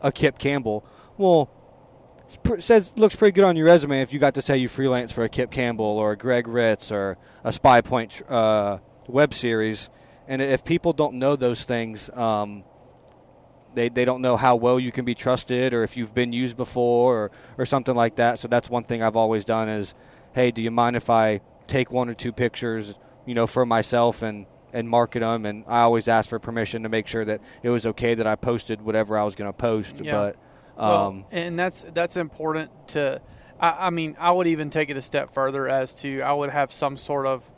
[0.00, 0.82] a Kip Campbell,
[1.18, 1.50] well,
[2.58, 5.24] says looks pretty good on your resume if you got to say you freelance for
[5.24, 9.90] a Kip Campbell or a Greg Ritz or a Spy Point uh, web series,
[10.28, 12.62] and if people don't know those things, um,
[13.74, 16.56] they they don't know how well you can be trusted or if you've been used
[16.56, 18.38] before or or something like that.
[18.38, 19.94] So that's one thing I've always done is,
[20.34, 22.94] hey, do you mind if I take one or two pictures,
[23.26, 25.46] you know, for myself and and market them?
[25.46, 28.36] And I always ask for permission to make sure that it was okay that I
[28.36, 30.12] posted whatever I was going to post, Yeah.
[30.12, 30.36] but.
[30.76, 33.20] Well, Um, and that's that's important to.
[33.58, 36.50] I, I mean, I would even take it a step further as to I would
[36.50, 37.50] have some sort of,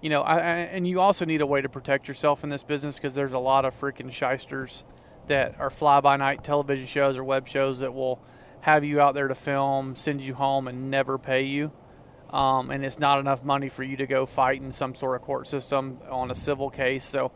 [0.00, 2.62] you know, I, I, and you also need a way to protect yourself in this
[2.62, 4.84] business because there's a lot of freaking shysters
[5.26, 8.20] that are fly by night television shows or web shows that will
[8.60, 11.72] have you out there to film, send you home, and never pay you.
[12.30, 15.22] Um, and it's not enough money for you to go fight in some sort of
[15.22, 17.04] court system on a civil case.
[17.04, 17.32] So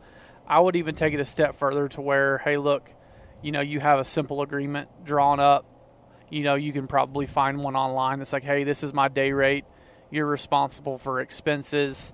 [0.46, 2.92] I would even take it a step further to where, hey, look,
[3.42, 5.66] you know, you have a simple agreement drawn up.
[6.30, 9.32] You know, you can probably find one online that's like, hey, this is my day
[9.32, 9.64] rate.
[10.10, 12.12] You're responsible for expenses.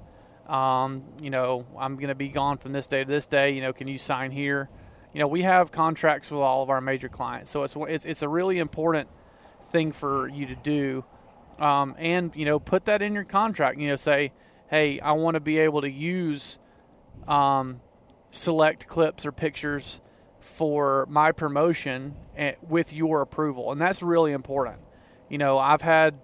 [0.48, 3.50] Um, you know, I'm going to be gone from this day to this day.
[3.50, 4.70] You know, can you sign here?
[5.14, 8.22] You know, we have contracts with all of our major clients, so it's it's, it's
[8.22, 9.08] a really important
[9.70, 11.04] thing for you to do.
[11.58, 13.78] Um, and you know, put that in your contract.
[13.78, 14.32] You know, say,
[14.70, 16.58] hey, I want to be able to use
[17.26, 17.80] um,
[18.30, 20.00] select clips or pictures
[20.40, 24.78] for my promotion eh, with your approval, and that's really important.
[25.28, 26.18] You know, I've had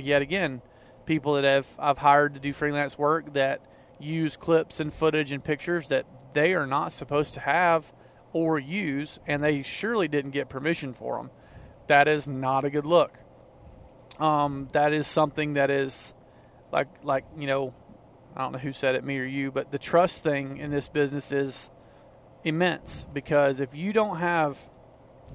[0.00, 0.62] yet again
[1.10, 3.60] people that have I've hired to do freelance work that
[3.98, 7.92] use clips and footage and pictures that they are not supposed to have
[8.32, 11.30] or use, and they surely didn't get permission for them.
[11.88, 13.18] That is not a good look.
[14.20, 16.14] Um, that is something that is
[16.70, 17.74] like like you know,
[18.36, 20.86] I don't know who said it, me or you, but the trust thing in this
[20.86, 21.72] business is
[22.44, 24.56] immense because if you don't have,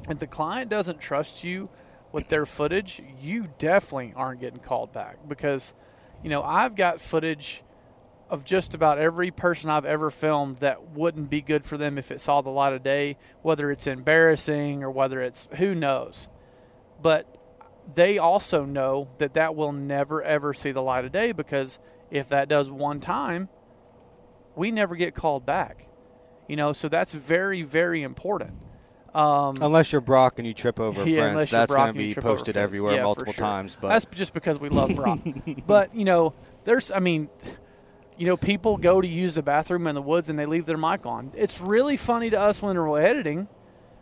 [0.08, 1.68] if the client doesn't trust you
[2.16, 5.74] with their footage, you definitely aren't getting called back because,
[6.24, 7.62] you know, I've got footage
[8.30, 12.12] of just about every person I've ever filmed that wouldn't be good for them if
[12.12, 16.30] it saw the light of day, whether it's embarrassing or whether it's who knows.
[17.02, 17.28] But
[17.94, 21.80] they also know that that will never ever see the light of day because
[22.12, 23.50] if that does one time,
[24.56, 25.90] we never get called back.
[26.48, 28.54] You know, so that's very, very important.
[29.16, 32.58] Um, Unless you're Brock and you trip over Yeah, friends, that's going to be posted
[32.58, 33.46] everywhere Yeah, multiple sure.
[33.46, 33.78] times.
[33.80, 35.20] But That's just because we love Brock.
[35.68, 36.34] but you know,
[36.66, 37.30] there's I mean,
[38.18, 40.78] you know, people go to use the bathroom in the woods and they leave their
[40.78, 41.32] mic on.
[41.34, 43.48] It's really funny to us when we're editing,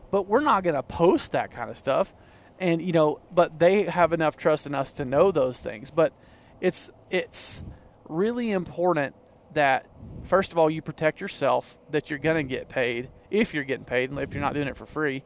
[0.10, 2.12] but we're not going to post that kind of stuff.
[2.58, 5.92] And you know, but they have enough trust in us to know those things.
[5.92, 6.12] But
[6.60, 7.64] it's it's
[8.10, 9.16] really important
[9.54, 9.86] that
[10.24, 13.84] first of all you protect yourself that you're going to get paid if you're getting
[13.84, 15.24] paid and if you're not doing it for free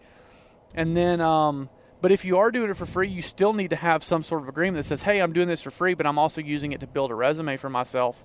[0.73, 1.69] and then, um,
[2.01, 4.43] but if you are doing it for free, you still need to have some sort
[4.43, 6.81] of agreement that says, "Hey, I'm doing this for free, but I'm also using it
[6.81, 8.23] to build a resume for myself."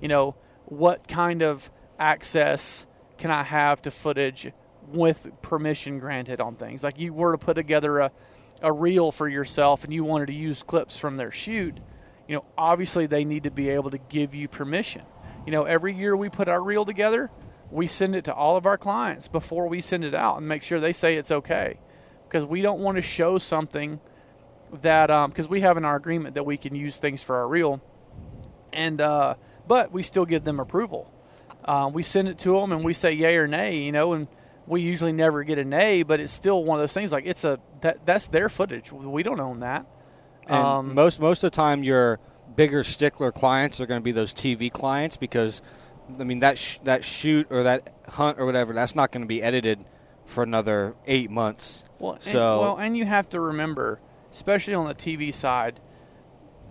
[0.00, 2.86] You know, what kind of access
[3.18, 4.50] can I have to footage
[4.86, 6.82] with permission granted on things?
[6.82, 8.12] Like you were to put together a
[8.62, 11.78] a reel for yourself and you wanted to use clips from their shoot,
[12.28, 15.02] you know, obviously they need to be able to give you permission.
[15.46, 17.30] You know, every year we put our reel together,
[17.70, 20.62] we send it to all of our clients before we send it out and make
[20.62, 21.78] sure they say it's okay.
[22.28, 24.00] Because we don't want to show something
[24.82, 27.80] that because we have in our agreement that we can use things for our reel
[28.72, 29.34] and uh,
[29.66, 31.12] but we still give them approval.
[31.64, 34.28] Uh, we send it to them and we say yay or nay you know and
[34.66, 37.42] we usually never get a nay but it's still one of those things like it's
[37.44, 38.92] a that that's their footage.
[38.92, 39.86] We don't own that.
[40.46, 42.20] And Um, most most of the time, your
[42.56, 45.62] bigger stickler clients are going to be those TV clients because,
[46.18, 49.28] I mean, that sh- that shoot or that hunt or whatever, that's not going to
[49.28, 49.84] be edited
[50.26, 51.84] for another eight months.
[51.98, 54.00] Well, and, So- well, and you have to remember,
[54.32, 55.80] especially on the TV side,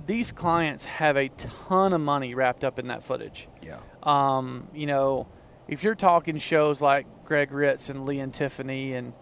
[0.05, 3.47] these clients have a ton of money wrapped up in that footage.
[3.61, 3.77] Yeah.
[4.01, 5.27] Um, you know,
[5.67, 9.13] if you're talking shows like Greg Ritz and Lee and Tiffany and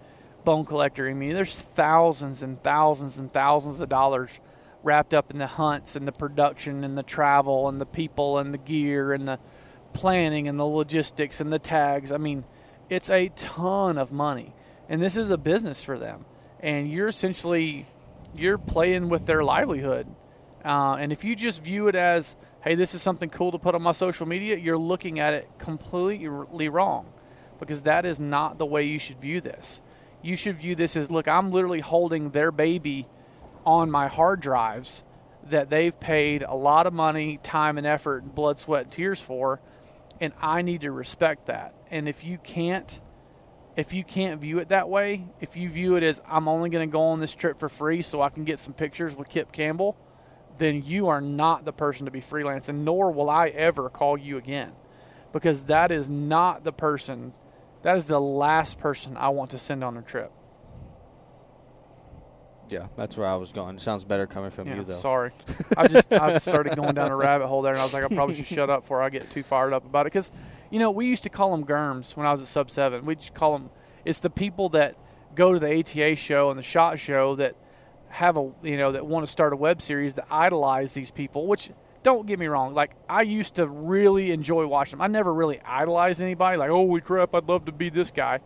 [0.46, 4.40] Bone Collector, I mean, there's thousands and thousands and thousands of dollars
[4.84, 8.54] wrapped up in the hunts and the production and the travel and the people and
[8.54, 9.40] the gear and the
[9.98, 12.12] planning and the logistics and the tags.
[12.12, 12.44] I mean,
[12.88, 14.54] it's a ton of money,
[14.88, 16.24] and this is a business for them.
[16.60, 17.88] And you're essentially
[18.36, 20.08] you're playing with their livelihood.
[20.64, 23.74] Uh, and if you just view it as, hey, this is something cool to put
[23.74, 27.08] on my social media, you're looking at it completely wrong
[27.60, 29.82] because that is not the way you should view this.
[30.22, 33.08] You should view this as, look, I'm literally holding their baby
[33.66, 35.04] on my hard drives
[35.50, 39.62] that they've paid a lot of money, time, and effort, blood, sweat, and tears for,
[40.20, 41.76] and I need to respect that.
[41.92, 43.00] And if you can't,
[43.76, 46.88] if you can't view it that way, if you view it as I'm only going
[46.88, 49.52] to go on this trip for free so I can get some pictures with Kip
[49.52, 49.96] Campbell,
[50.58, 54.38] then you are not the person to be freelancing, nor will I ever call you
[54.38, 54.72] again.
[55.32, 57.34] Because that is not the person,
[57.84, 60.32] that is the last person I want to send on a trip.
[62.70, 63.76] Yeah, that's where I was going.
[63.78, 64.98] It sounds better coming from Yeah, you, though.
[64.98, 65.32] sorry.
[65.78, 68.08] I just I started going down a rabbit hole there, and I was like, I
[68.08, 70.12] probably should shut up before I get too fired up about it.
[70.14, 70.32] Because,
[70.70, 73.06] you know, we used to call them germs when I was at Sub Seven.
[73.06, 73.70] We just call them.
[74.06, 74.96] It's the people that
[75.36, 77.56] go to the ATA show and the Shot Show that
[78.10, 81.46] have a you know that want to start a web series that idolize these people.
[81.48, 81.70] Which
[82.04, 85.02] don't get me wrong, like I used to really enjoy watching them.
[85.02, 86.58] I never really idolized anybody.
[86.58, 88.40] Like, oh, holy crap, I'd love to be this guy.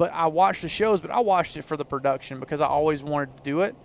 [0.00, 3.02] But I watched the shows, but I watched it for the production because I always
[3.02, 3.76] wanted to do it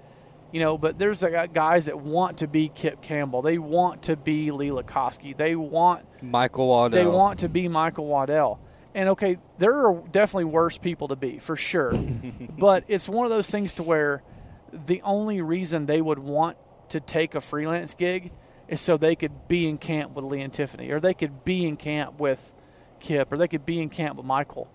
[0.55, 3.41] you know, but there's guys that want to be Kip Campbell.
[3.41, 5.35] They want to be Lee Lakosky.
[5.35, 7.03] They want Michael Waddell.
[7.03, 8.61] they want to be Michael Waddell.
[8.93, 11.91] And okay, there are definitely worse people to be for sure,
[12.57, 14.23] but it's one of those things to where
[14.71, 16.55] the only reason they would want
[16.89, 18.31] to take a freelance gig
[18.69, 21.65] is so they could be in camp with Lee and Tiffany, or they could be
[21.65, 22.53] in camp with
[23.01, 24.69] Kip, or they could be in camp with Michael,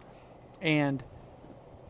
[0.61, 1.03] and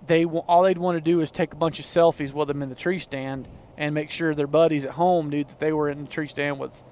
[0.06, 2.68] they all they'd want to do is take a bunch of selfies with them in
[2.68, 6.02] the tree stand and make sure their buddies at home knew that they were in
[6.02, 6.82] the tree stand with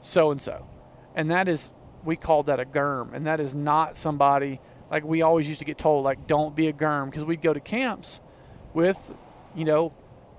[0.00, 0.66] so and so,
[1.14, 1.70] and that is
[2.04, 5.64] we called that a germ, and that is not somebody like we always used to
[5.64, 8.20] get told like don't be a germ because we'd go to camps
[8.74, 9.14] with
[9.54, 9.92] you know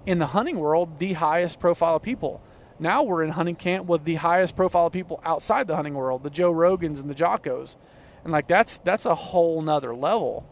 [0.06, 2.42] in the hunting world the highest profile of people.
[2.80, 6.30] Now we're in hunting camp with the highest profile people outside the hunting world, the
[6.30, 7.76] Joe Rogans and the Jockos,
[8.24, 10.48] and like that's that's a whole nother level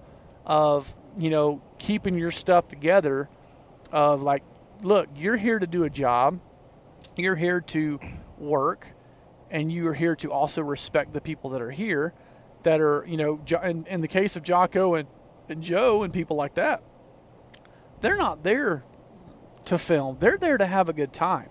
[0.46, 3.30] of you know keeping your stuff together.
[3.92, 4.44] Of like,
[4.82, 6.40] look, you're here to do a job,
[7.16, 8.00] you're here to
[8.38, 8.88] work,
[9.50, 12.14] and you are here to also respect the people that are here,
[12.64, 15.08] that are you know, in, in the case of Jocko and,
[15.48, 16.84] and Joe and people like that,
[18.02, 18.84] they're not there
[19.66, 20.18] to film.
[20.20, 21.50] They're there to have a good time.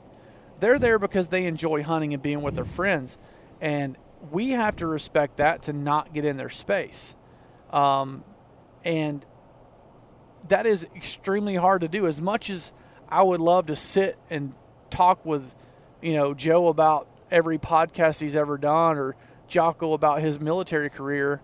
[0.60, 3.16] They're there because they enjoy hunting and being with their friends,
[3.60, 3.96] and
[4.30, 7.14] we have to respect that to not get in their space.
[7.70, 8.24] Um,
[8.84, 9.24] and
[10.48, 12.06] that is extremely hard to do.
[12.06, 12.72] As much as
[13.08, 14.54] I would love to sit and
[14.90, 15.54] talk with,
[16.02, 19.16] you know, Joe about every podcast he's ever done, or
[19.48, 21.40] Jocko about his military career,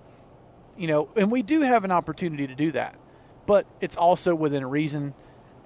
[0.77, 2.97] you know, and we do have an opportunity to do that,
[3.47, 5.15] but it's also within reason,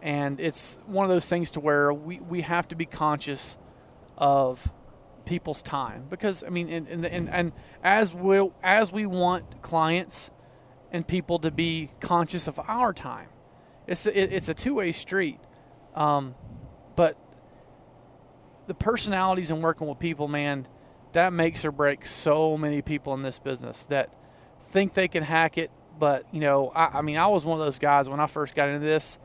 [0.03, 3.57] and it's one of those things to where we, we have to be conscious
[4.17, 4.71] of
[5.25, 6.07] people's time.
[6.09, 10.31] Because I mean, and and, and, and as we as we want clients
[10.97, 13.29] and people to be conscious of our time,
[13.87, 15.39] it's a, it, it's a two way street,
[15.95, 16.35] um,
[16.97, 17.19] but
[18.67, 20.67] the personalities and working with people, man,
[21.13, 24.13] that makes or breaks so many people in this business that
[24.71, 25.71] think they can hack it.
[25.99, 28.55] But you know, I, I mean, I was one of those guys when I first
[28.55, 29.19] got into this.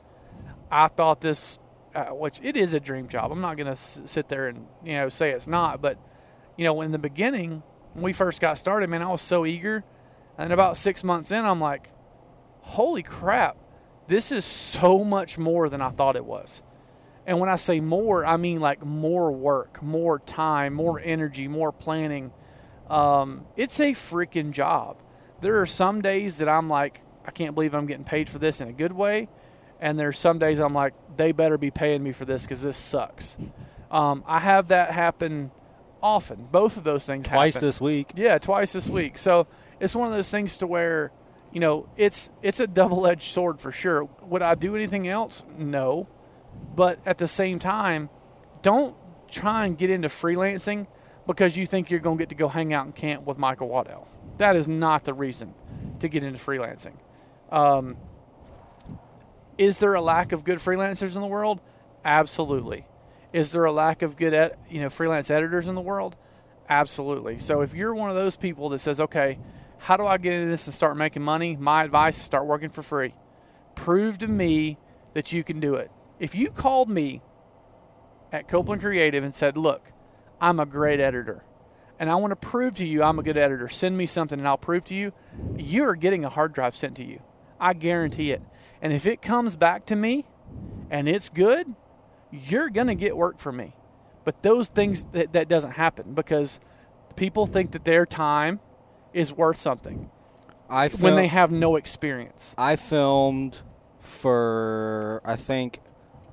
[0.69, 1.57] I thought this,
[1.95, 3.31] uh, which it is a dream job.
[3.31, 5.97] I'm not going to s- sit there and you know say it's not, but
[6.57, 9.85] you know, in the beginning when we first got started, man, I was so eager,
[10.41, 11.91] and about six months in, I'm like,
[12.61, 13.57] holy crap,
[14.07, 16.61] this is so much more than I thought it was.
[17.25, 21.71] And when I say more, I mean like more work, more time, more energy, more
[21.71, 22.31] planning.
[22.89, 24.97] Um, it's a freaking job.
[25.41, 28.61] There are some days that I'm like, I can't believe I'm getting paid for this
[28.61, 29.29] in a good way.
[29.79, 32.77] And there's some days I'm like, they better be paying me for this because this
[32.77, 33.37] sucks.
[33.89, 35.51] Um, I have that happen
[36.01, 36.47] often.
[36.51, 37.67] Both of those things Twice happen.
[37.67, 38.13] this week.
[38.15, 39.17] Yeah, twice this week.
[39.17, 39.47] So
[39.81, 41.11] it's one of those things to where,
[41.51, 44.07] you know, it's it's a double edged sword for sure.
[44.23, 45.43] Would I do anything else?
[45.57, 46.07] No.
[46.75, 48.09] But at the same time,
[48.61, 48.95] don't
[49.29, 50.87] try and get into freelancing
[51.25, 53.67] because you think you're going to get to go hang out in camp with Michael
[53.67, 54.07] Waddell.
[54.37, 55.53] That is not the reason
[55.99, 56.93] to get into freelancing.
[57.51, 57.97] Um,
[59.57, 61.59] is there a lack of good freelancers in the world?
[62.05, 62.85] Absolutely.
[63.33, 66.15] Is there a lack of good, ed- you know, freelance editors in the world?
[66.69, 67.37] Absolutely.
[67.37, 69.37] So if you're one of those people that says, "Okay,
[69.81, 72.69] how do I get into this and start making money?" My advice is start working
[72.69, 73.15] for free.
[73.75, 74.77] Prove to me
[75.13, 75.91] that you can do it.
[76.19, 77.21] If you called me
[78.31, 79.91] at Copeland Creative and said, "Look,
[80.39, 81.43] I'm a great editor,
[81.99, 83.67] and I want to prove to you I'm a good editor.
[83.67, 85.13] Send me something, and I'll prove to you."
[85.57, 87.21] You're getting a hard drive sent to you.
[87.59, 88.41] I guarantee it.
[88.81, 90.25] And if it comes back to me,
[90.89, 91.73] and it's good,
[92.29, 93.75] you're gonna get work from me.
[94.23, 96.59] But those things that, that doesn't happen because
[97.15, 98.59] people think that their time
[99.13, 100.09] is worth something
[100.69, 102.53] I when they have no experience.
[102.57, 103.61] I filmed
[103.99, 105.79] for I think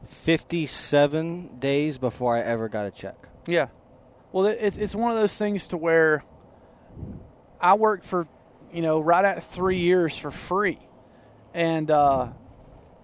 [0.07, 3.17] 57 days before I ever got a check.
[3.47, 3.69] Yeah.
[4.33, 6.23] Well, it- it's it's one of those things to where
[7.61, 8.27] I worked for,
[8.73, 10.79] you know, right at three years for free,
[11.55, 12.29] and uh,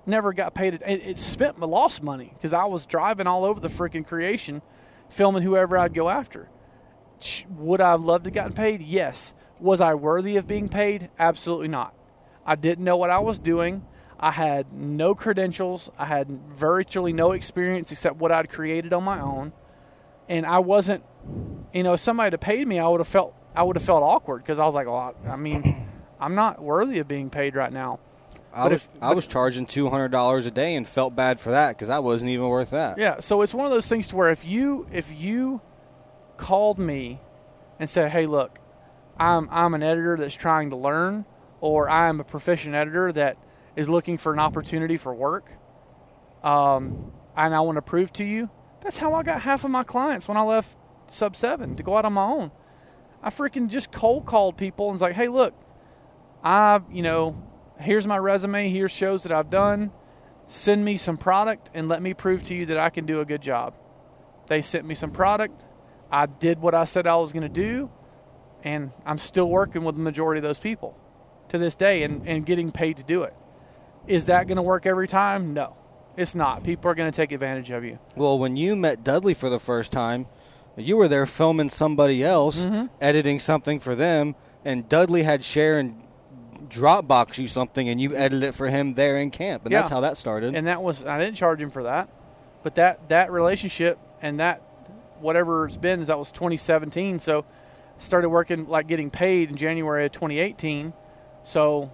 [0.06, 0.74] never got paid.
[0.74, 4.62] It, it spent my lost money because I was driving all over the freaking creation,
[5.08, 6.48] filming whoever I'd go after.
[7.50, 8.82] Would I have loved to gotten paid?
[8.82, 9.34] Yes.
[9.64, 11.08] Was I worthy of being paid?
[11.18, 11.94] Absolutely not.
[12.44, 13.84] I didn't know what I was doing.
[14.20, 15.90] I had no credentials.
[15.98, 19.52] I had virtually no experience except what I'd created on my own
[20.28, 21.02] and I wasn't,
[21.74, 24.02] you know, if somebody had paid me, I would have felt I would have felt
[24.02, 25.86] awkward because I was like, well, I, I mean,
[26.20, 28.00] I'm not worthy of being paid right now.
[28.52, 31.16] I But was if- I but- was charging two hundred dollars a day and felt
[31.16, 32.98] bad for that because I wasn't even worth that.
[32.98, 35.60] Yeah, so it's one of those things to where if you if you
[36.36, 37.20] called me
[37.78, 38.58] and said, "Hey, look,
[39.18, 41.24] I'm I'm an editor that's trying to learn,
[41.60, 43.36] or I'm a proficient editor that
[43.76, 45.52] is looking for an opportunity for work,
[46.42, 48.50] um, and I want to prove to you,"
[48.80, 50.76] that's how I got half of my clients when I left
[51.08, 52.50] Sub Seven to go out on my own.
[53.22, 55.54] I freaking just cold called people and was like, "Hey, look,
[56.42, 57.42] I you know,
[57.78, 59.92] here's my resume, here's shows that I've done."
[60.46, 63.24] send me some product and let me prove to you that I can do a
[63.24, 63.74] good job.
[64.46, 65.64] They sent me some product.
[66.10, 67.90] I did what I said I was going to do,
[68.64, 70.96] and I'm still working with the majority of those people
[71.50, 73.34] to this day and, and getting paid to do it.
[74.06, 75.54] Is that going to work every time?
[75.54, 75.76] No,
[76.16, 76.64] it's not.
[76.64, 77.98] People are going to take advantage of you.
[78.16, 80.26] Well, when you met Dudley for the first time,
[80.76, 82.86] you were there filming somebody else, Mm-hmm.
[83.00, 84.34] editing something for them,
[84.64, 86.02] and Dudley had Sharon
[86.68, 89.80] Dropbox you something, and you edited it for him there in camp, and Yeah.
[89.80, 90.54] that's how that started.
[90.54, 92.08] and that was I didn't charge him for that,
[92.62, 94.62] but that that relationship and that
[95.20, 96.00] whatever it's been.
[96.00, 97.20] Is that was 2017.
[97.20, 97.44] So
[97.98, 100.92] started working like getting paid in January of 2018.
[101.44, 101.92] So,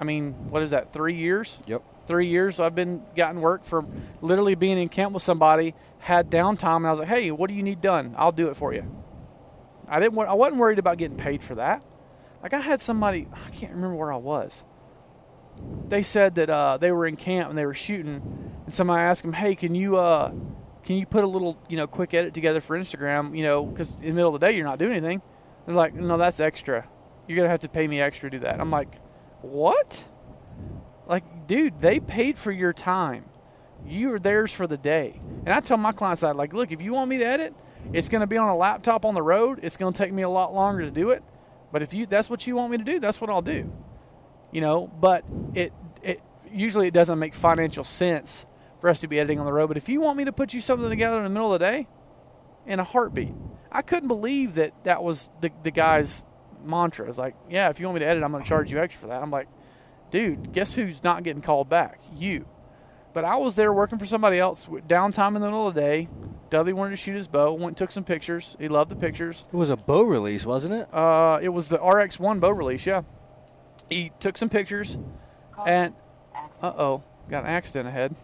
[0.00, 0.92] I mean, what is that?
[0.92, 1.58] Three years?
[1.66, 1.82] Yep.
[2.06, 2.58] Three years.
[2.60, 3.88] I've been gotten work from
[4.20, 7.54] literally being in camp with somebody, had downtime, and I was like, "Hey, what do
[7.54, 8.14] you need done?
[8.18, 8.84] I'll do it for you."
[9.88, 10.18] I didn't.
[10.18, 11.82] I wasn't worried about getting paid for that.
[12.42, 13.28] Like I had somebody.
[13.32, 14.64] I can't remember where I was.
[15.88, 18.20] They said that uh, they were in camp and they were shooting,
[18.64, 20.32] and somebody asked them, "Hey, can you uh,
[20.82, 23.36] can you put a little you know quick edit together for Instagram?
[23.36, 25.22] You know, because in the middle of the day you're not doing anything."
[25.66, 26.88] They're like, "No, that's extra.
[27.26, 28.72] You're gonna have to pay me extra to do that." I'm mm.
[28.72, 29.00] like,
[29.42, 30.08] "What?"
[31.06, 33.24] Like, dude, they paid for your time.
[33.84, 35.20] You are theirs for the day.
[35.44, 37.54] And I tell my clients that, like, look, if you want me to edit,
[37.92, 39.60] it's going to be on a laptop on the road.
[39.62, 41.22] It's going to take me a lot longer to do it.
[41.72, 43.72] But if you that's what you want me to do, that's what I'll do.
[44.52, 46.20] You know, but it it
[46.52, 48.46] usually it doesn't make financial sense
[48.80, 49.68] for us to be editing on the road.
[49.68, 51.64] But if you want me to put you something together in the middle of the
[51.64, 51.88] day,
[52.66, 53.34] in a heartbeat,
[53.70, 56.24] I couldn't believe that that was the the guy's
[56.64, 57.08] mantra.
[57.08, 59.00] It's like, yeah, if you want me to edit, I'm going to charge you extra
[59.00, 59.22] for that.
[59.22, 59.48] I'm like,
[60.10, 62.00] dude, guess who's not getting called back?
[62.14, 62.46] You.
[63.14, 66.08] But I was there working for somebody else, downtime in the middle of the day.
[66.48, 67.52] Dudley wanted to shoot his bow.
[67.52, 68.56] Went and took some pictures.
[68.58, 69.44] He loved the pictures.
[69.52, 70.94] It was a bow release, wasn't it?
[70.94, 72.86] Uh, it was the RX1 bow release.
[72.86, 73.02] Yeah.
[73.88, 74.96] He took some pictures,
[75.66, 75.94] and
[76.62, 78.14] uh oh, got an accident ahead.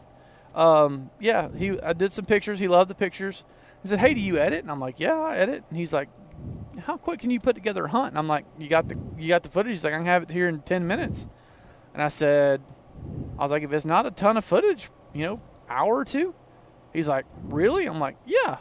[0.55, 2.59] Um, yeah, he I did some pictures.
[2.59, 3.45] He loved the pictures.
[3.83, 6.09] He said, "Hey, do you edit?" And I'm like, "Yeah, I edit." And he's like,
[6.81, 9.29] "How quick can you put together a hunt?" And I'm like, "You got the you
[9.29, 11.27] got the footage." He's like, "I can have it here in ten minutes."
[11.95, 12.63] And I said,
[13.39, 16.35] I was like, if it's not a ton of footage, you know, hour or two.
[16.93, 17.87] He's like, really?
[17.87, 18.59] I'm like, yeah.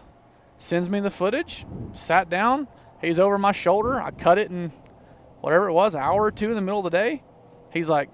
[0.58, 1.66] Sends me the footage.
[1.94, 2.68] Sat down.
[3.02, 4.02] He's over my shoulder.
[4.02, 4.72] I cut it in
[5.42, 7.24] whatever it was, an hour or two in the middle of the day.
[7.72, 8.10] He's like,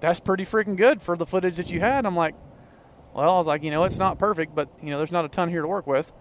[0.00, 2.04] that's pretty freaking good for the footage that you had.
[2.04, 2.34] I'm like,
[3.16, 5.28] well, I was like, you know, it's not perfect, but you know, there's not a
[5.28, 6.12] ton here to work with.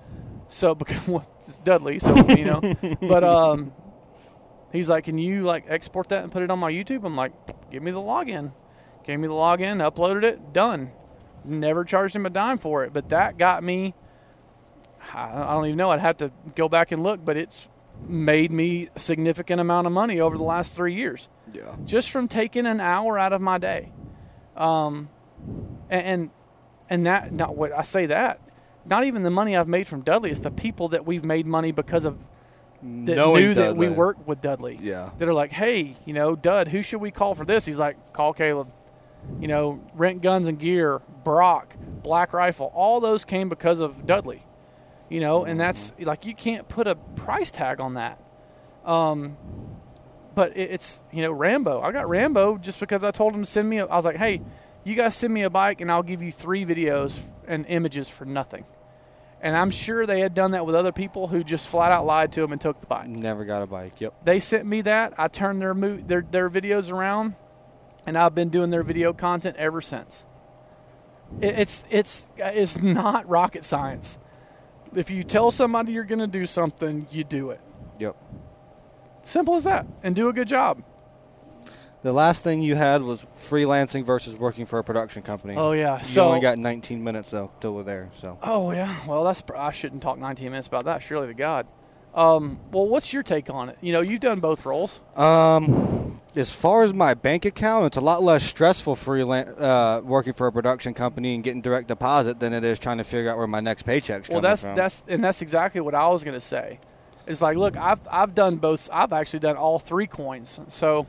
[0.48, 2.62] So because well, it's Dudley, so you know,
[3.02, 3.74] but um,
[4.72, 7.04] he's like, can you like export that and put it on my YouTube?
[7.06, 7.34] I'm like,
[7.72, 8.54] give me the login.
[9.04, 10.92] Gave me the login, uploaded it, done.
[11.44, 13.94] Never charged him a dime for it, but that got me.
[15.14, 15.92] I don't even know.
[15.92, 17.68] I'd have to go back and look, but it's
[18.08, 21.76] made me a significant amount of money over the last three years Yeah.
[21.86, 23.92] just from taking an hour out of my day.
[24.58, 25.10] Um,
[25.90, 26.32] and and
[26.90, 28.40] that not what I say that
[28.86, 30.32] not even the money I've made from Dudley.
[30.32, 32.18] It's the people that we've made money because of
[32.82, 34.78] that Knowing knew that we worked with Dudley.
[34.82, 35.10] Yeah.
[35.18, 37.66] That are like, hey, you know, Dud, who should we call for this?
[37.66, 38.72] He's like, call Caleb.
[39.40, 44.46] You know, rent guns and gear, Brock, Black Rifle, all those came because of Dudley.
[45.10, 48.20] You know, and that's like you can't put a price tag on that.
[48.86, 49.38] Um,
[50.36, 51.82] but it, it's you know Rambo.
[51.82, 53.80] I got Rambo just because I told him to send me.
[53.80, 54.42] A, I was like, hey,
[54.86, 58.24] you guys send me a bike and I'll give you three videos and images for
[58.24, 58.66] nothing.
[59.42, 62.32] And I'm sure they had done that with other people who just flat out lied
[62.34, 63.08] to them and took the bike.
[63.08, 64.00] Never got a bike.
[64.00, 64.24] Yep.
[64.24, 65.14] They sent me that.
[65.18, 67.36] I turned their mo- their their videos around,
[68.06, 70.26] and I've been doing their video content ever since.
[71.42, 74.18] It, it's it's it's not rocket science.
[74.96, 77.62] If you tell somebody you're going to do something, you do it.
[78.00, 78.16] Yep.
[79.24, 80.82] Simple as that, and do a good job.
[82.06, 85.56] The last thing you had was freelancing versus working for a production company.
[85.58, 85.98] Oh yeah.
[85.98, 88.12] You so only got 19 minutes though till we're there.
[88.22, 88.96] So Oh yeah.
[89.08, 91.02] Well, that's I shouldn't talk 19 minutes about that.
[91.02, 91.66] Surely to God.
[92.14, 93.80] Um, well, what's your take on it?
[93.82, 95.02] You know, you've done both roles.
[95.16, 100.34] Um, as far as my bank account, it's a lot less stressful freelance uh, working
[100.34, 103.40] for a production company and getting direct deposit than it is trying to figure out
[103.40, 104.76] where my next paycheck's Well, coming that's from.
[104.76, 106.80] that's and that's exactly what I was going to say.
[107.26, 108.90] It's like, look, I've I've done both.
[108.94, 110.60] I've actually done all three coins.
[110.70, 111.08] So,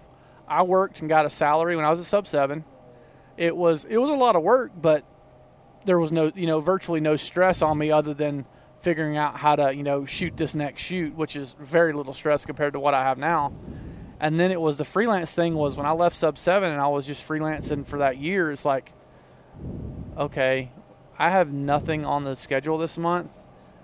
[0.49, 2.65] I worked and got a salary when I was a sub seven.
[3.37, 5.05] It was it was a lot of work, but
[5.85, 8.47] there was no you know virtually no stress on me other than
[8.81, 12.45] figuring out how to you know shoot this next shoot, which is very little stress
[12.45, 13.53] compared to what I have now.
[14.19, 16.89] And then it was the freelance thing was when I left sub seven and I
[16.89, 18.51] was just freelancing for that year.
[18.51, 18.93] It's like,
[20.17, 20.73] okay,
[21.19, 23.35] I have nothing on the schedule this month.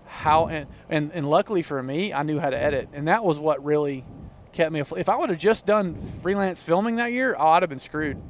[0.06, 3.38] How and, and and luckily for me, I knew how to edit, and that was
[3.38, 4.04] what really
[4.52, 4.80] kept me.
[4.80, 5.00] afloat.
[5.00, 8.20] If I would have just done freelance filming that year, oh, I'd have been screwed.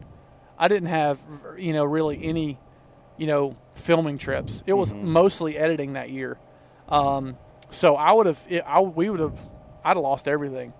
[0.59, 1.19] I didn't have
[1.59, 2.59] you know really any
[3.17, 4.63] you know filming trips.
[4.67, 6.39] It was mostly editing that year.
[6.89, 7.37] Um,
[7.71, 9.39] so I would have, I we would have,
[9.85, 10.73] I'd have lost everything.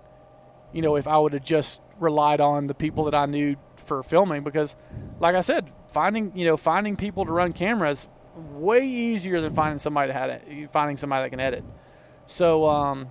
[0.71, 4.03] You know, if I would have just relied on the people that I knew for
[4.03, 4.75] filming, because,
[5.19, 9.79] like I said, finding you know finding people to run cameras way easier than finding
[9.79, 11.63] somebody to had it, finding somebody that can edit.
[12.25, 13.07] So, um,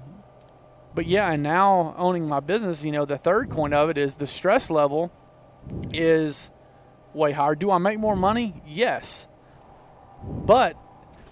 [0.94, 4.16] but yeah, and now owning my business, you know, the third point of it is
[4.16, 5.10] the stress level
[5.92, 6.50] is
[7.14, 7.54] way higher.
[7.54, 8.62] Do I make more money?
[8.66, 9.28] Yes.
[10.24, 10.76] But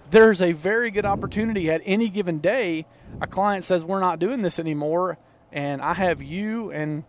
[0.09, 2.85] there's a very good opportunity at any given day.
[3.21, 5.17] A client says we're not doing this anymore,
[5.51, 7.03] and I have you and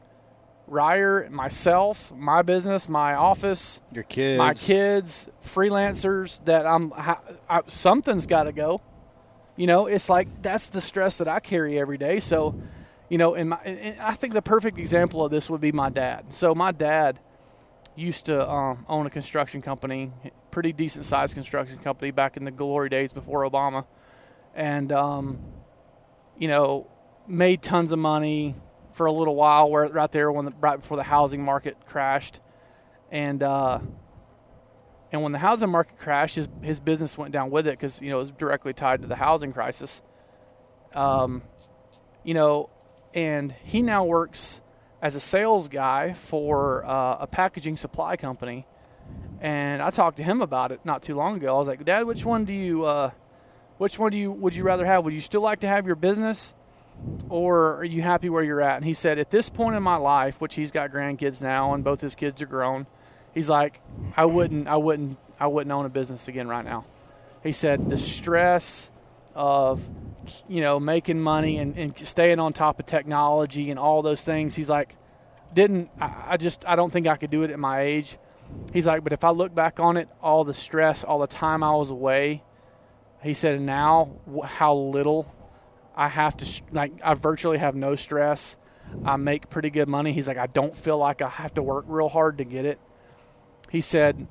[0.69, 4.39] Ryer, myself, my business, my office, Your kids.
[4.39, 7.17] my kids, freelancers that I'm I,
[7.49, 8.81] I, something's got to go.
[9.57, 12.21] You know, it's like that's the stress that I carry every day.
[12.21, 12.55] So,
[13.09, 15.91] you know, and, my, and I think the perfect example of this would be my
[15.91, 16.33] dad.
[16.33, 17.19] So my dad
[17.95, 20.11] used to um, own a construction company,
[20.51, 23.85] pretty decent sized construction company back in the glory days before Obama,
[24.55, 25.39] and um,
[26.39, 26.87] you know,
[27.27, 28.55] made tons of money
[28.95, 29.71] for a little while.
[29.71, 32.41] Where right there when the, right before the housing market crashed,
[33.11, 33.81] and uh,
[35.13, 38.11] and when the housing market crashed, his his business went down with it because you
[38.11, 40.03] know it was directly tied to the housing crisis.
[40.95, 41.43] Um,
[42.25, 42.71] you know,
[43.13, 44.61] and he now works
[45.03, 48.67] as a sales guy for uh, a packaging supply company.
[49.41, 51.57] And I talked to him about it not too long ago.
[51.57, 53.11] I was like, Dad, which one do you, uh,
[53.79, 55.05] which one do you would you rather have?
[55.05, 56.55] Would you still like to have your business,
[57.29, 58.77] or are you happy where you're at?
[58.77, 61.83] And he said, at this point in my life, which he's got grandkids now, and
[61.83, 62.87] both his kids are grown,
[63.35, 63.81] he's like,
[64.17, 66.85] I wouldn't, I wouldn't, I wouldn't own a business again right now.
[67.43, 68.91] He said the stress
[69.35, 69.87] of,
[70.49, 74.55] you know, making money and, and staying on top of technology and all those things.
[74.55, 74.97] He's like,
[75.53, 78.19] didn't I, I just I don't think I could do it at my age.
[78.73, 81.63] He's like, but if I look back on it, all the stress, all the time
[81.63, 82.43] I was away,
[83.23, 84.11] he said, now
[84.45, 85.33] how little
[85.97, 88.57] I have to, like, I virtually have no stress.
[89.05, 90.13] I make pretty good money.
[90.13, 92.79] He's like, I don't feel like I have to work real hard to get it.
[93.73, 94.27] He said,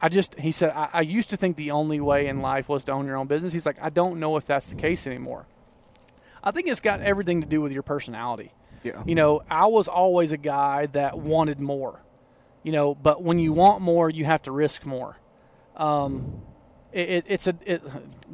[0.00, 2.84] I just, he said, I, I used to think the only way in life was
[2.84, 3.52] to own your own business.
[3.52, 5.46] He's like, I don't know if that's the case anymore.
[6.42, 8.50] I think it's got everything to do with your personality.
[8.82, 9.02] Yeah.
[9.04, 12.00] You know, I was always a guy that wanted more.
[12.62, 15.18] You know, but when you want more, you have to risk more.
[15.76, 16.40] Um,
[16.90, 17.82] it, it, it's a it,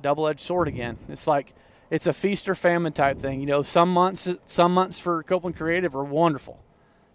[0.00, 0.98] double-edged sword again.
[1.08, 1.52] It's like
[1.90, 3.40] it's a feast or famine type thing.
[3.40, 6.62] You know, some months some months for Copeland Creative are wonderful,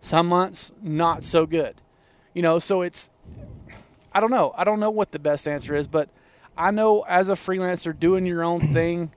[0.02, 1.82] some months not so good.
[2.34, 3.10] You know, so it's
[4.14, 4.54] I don't know.
[4.58, 6.10] I don't know what the best answer is, but
[6.58, 9.12] I know as a freelancer doing your own thing,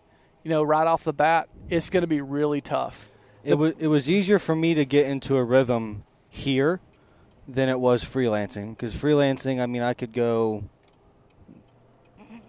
[0.44, 3.08] you know, right off the bat, it's going to be really tough.
[3.44, 6.80] It was it was easier for me to get into a rhythm here
[7.48, 10.64] than it was freelancing because freelancing, I mean, I could go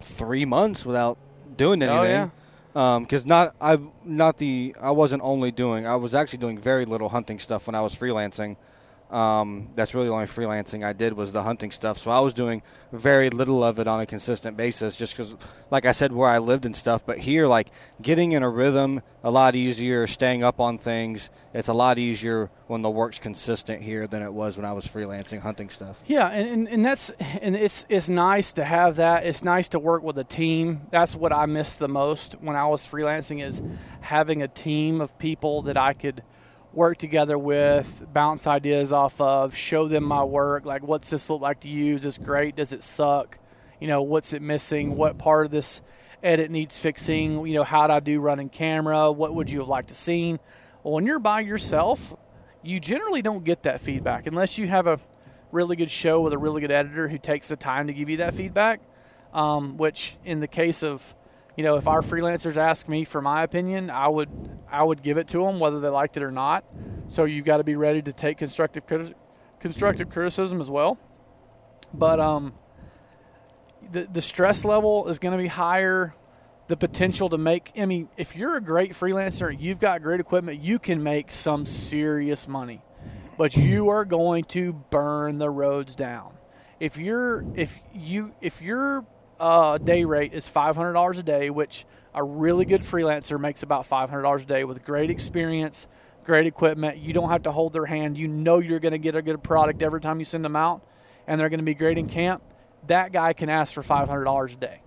[0.00, 1.18] three months without
[1.56, 2.30] doing Oh, anything.
[2.72, 6.84] Because um, not I not the I wasn't only doing I was actually doing very
[6.84, 8.56] little hunting stuff when I was freelancing.
[9.14, 11.98] Um, that's really the only freelancing I did was the hunting stuff.
[11.98, 15.36] So I was doing very little of it on a consistent basis, just because,
[15.70, 17.06] like I said, where I lived and stuff.
[17.06, 17.68] But here, like
[18.02, 20.08] getting in a rhythm, a lot easier.
[20.08, 24.32] Staying up on things, it's a lot easier when the work's consistent here than it
[24.32, 26.02] was when I was freelancing hunting stuff.
[26.06, 29.26] Yeah, and, and, and that's and it's it's nice to have that.
[29.26, 30.80] It's nice to work with a team.
[30.90, 33.62] That's what I missed the most when I was freelancing is
[34.00, 36.24] having a team of people that I could
[36.74, 40.64] work together with, bounce ideas off of, show them my work.
[40.64, 42.04] Like, what's this look like to use?
[42.04, 42.56] Is this great?
[42.56, 43.38] Does it suck?
[43.80, 44.96] You know, what's it missing?
[44.96, 45.82] What part of this
[46.22, 47.46] edit needs fixing?
[47.46, 49.12] You know, how'd I do running camera?
[49.12, 50.40] What would you have liked to seen?
[50.82, 52.14] Well, when you're by yourself,
[52.62, 54.98] you generally don't get that feedback unless you have a
[55.52, 58.18] really good show with a really good editor who takes the time to give you
[58.18, 58.80] that feedback.
[59.32, 61.02] Um, which, in the case of,
[61.56, 64.28] you know, if our freelancers ask me for my opinion, I would
[64.70, 66.64] I would give it to them whether they liked it or not.
[67.06, 69.14] So you've got to be ready to take constructive criti-
[69.60, 70.98] constructive criticism as well.
[71.92, 72.54] But um,
[73.92, 76.14] the the stress level is going to be higher.
[76.66, 80.62] The potential to make, I mean, if you're a great freelancer, you've got great equipment,
[80.62, 82.80] you can make some serious money,
[83.36, 86.32] but you are going to burn the roads down.
[86.80, 89.04] If you're if you if your
[89.40, 93.62] uh, day rate is five hundred dollars a day, which a really good freelancer makes
[93.62, 95.86] about five hundred dollars a day with great experience,
[96.24, 96.98] great equipment.
[96.98, 98.16] You don't have to hold their hand.
[98.16, 100.82] You know you're going to get a good product every time you send them out,
[101.26, 102.42] and they're going to be great in camp.
[102.86, 104.82] That guy can ask for five hundred dollars a day.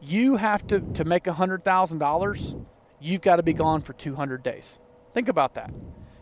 [0.00, 2.54] You have to to make hundred thousand dollars.
[3.00, 4.78] You've got to be gone for two hundred days.
[5.14, 5.70] Think about that.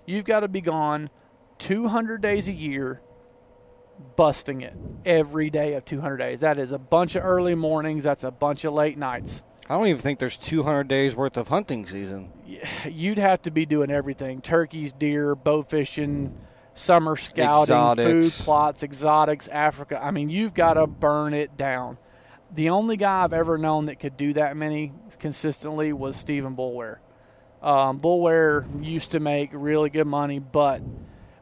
[0.06, 1.10] You've got to be gone
[1.58, 3.00] two hundred days a year
[4.16, 4.74] busting it
[5.04, 6.40] every day of 200 days.
[6.40, 8.04] That is a bunch of early mornings.
[8.04, 9.42] That's a bunch of late nights.
[9.68, 12.30] I don't even think there's 200 days worth of hunting season.
[12.88, 16.36] You'd have to be doing everything: turkeys, deer, bow fishing,
[16.74, 18.36] summer scouting, Exotics.
[18.36, 20.02] food plots, exotics, Africa.
[20.02, 21.96] I mean, you've got to burn it down.
[22.52, 26.98] The only guy I've ever known that could do that many consistently was Stephen Bulware.
[27.62, 30.82] Um, Bulware used to make really good money, but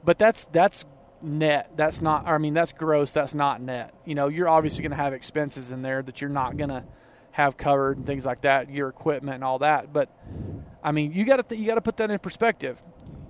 [0.05, 0.85] but that's that's
[1.23, 1.71] net.
[1.77, 2.27] That's not.
[2.27, 3.11] I mean, that's gross.
[3.11, 3.95] That's not net.
[4.05, 6.85] You know, you're obviously going to have expenses in there that you're not going to
[7.33, 9.93] have covered and things like that, your equipment and all that.
[9.93, 10.11] But
[10.83, 12.81] I mean, you got to th- you got to put that in perspective.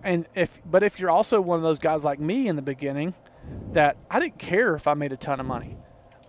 [0.03, 3.15] And if but if you're also one of those guys like me in the beginning,
[3.73, 5.77] that I didn't care if I made a ton of money.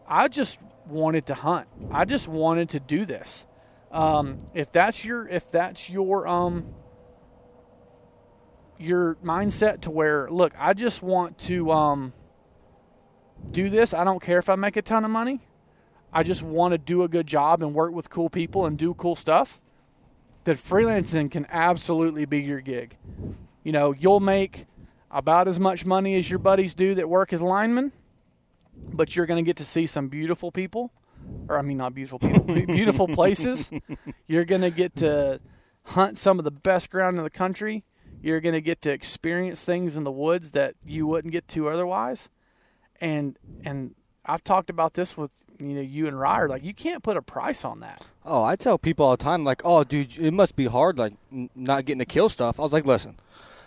[0.07, 1.67] I just wanted to hunt.
[1.91, 3.45] I just wanted to do this.
[3.91, 6.73] Um, if that's your if that's your um
[8.79, 12.13] your mindset to where look, I just want to um
[13.51, 13.93] do this.
[13.93, 15.41] I don't care if I make a ton of money.
[16.11, 18.93] I just want to do a good job and work with cool people and do
[18.93, 19.59] cool stuff.
[20.43, 22.97] That freelancing can absolutely be your gig.
[23.63, 24.65] You know, you'll make
[25.09, 27.93] about as much money as your buddies do that work as linemen,
[28.75, 30.91] but you're going to get to see some beautiful people,
[31.47, 33.71] or I mean, not beautiful people, beautiful places.
[34.27, 35.39] You're going to get to
[35.85, 37.83] hunt some of the best ground in the country.
[38.23, 41.67] You're going to get to experience things in the woods that you wouldn't get to
[41.69, 42.29] otherwise.
[42.99, 43.93] And and
[44.25, 46.47] I've talked about this with you know you and Ryer.
[46.47, 48.01] Like you can't put a price on that.
[48.25, 51.11] Oh, I tell people all the time, like, oh, dude, it must be hard, like,
[51.29, 52.57] n- not getting to kill stuff.
[52.57, 53.17] I was like, listen,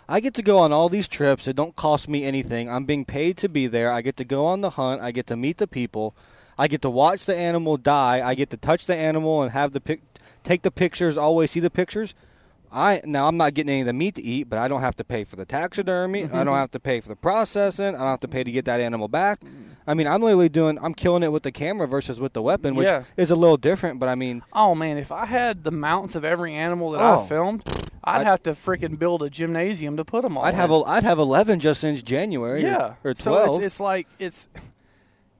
[0.09, 1.47] I get to go on all these trips.
[1.47, 2.67] It don't cost me anything.
[2.67, 3.91] I'm being paid to be there.
[3.91, 5.01] I get to go on the hunt.
[5.03, 6.15] I get to meet the people.
[6.57, 8.27] I get to watch the animal die.
[8.27, 10.01] I get to touch the animal and have the pic,
[10.43, 11.17] take the pictures.
[11.17, 12.15] Always see the pictures.
[12.71, 14.95] I now I'm not getting any of the meat to eat, but I don't have
[14.97, 16.23] to pay for the taxidermy.
[16.23, 16.55] I don't mm-hmm.
[16.55, 17.95] have to pay for the processing.
[17.95, 19.41] I don't have to pay to get that animal back.
[19.41, 19.67] Mm.
[19.89, 20.77] I mean, I'm literally doing.
[20.81, 23.03] I'm killing it with the camera versus with the weapon, which Yeah.
[23.15, 23.99] is a little different.
[23.99, 27.23] But I mean, Oh man, if I had the mounts of every animal that Oh.
[27.23, 27.63] I filmed,
[28.03, 30.43] I'd, I'd- have to freaking build a gymnasium to put them all.
[30.43, 30.75] I'd have in.
[30.75, 32.63] a, I'd have eleven just since January.
[32.63, 33.57] or- yeah or, So twelve.
[33.63, 34.49] it's, it's like it's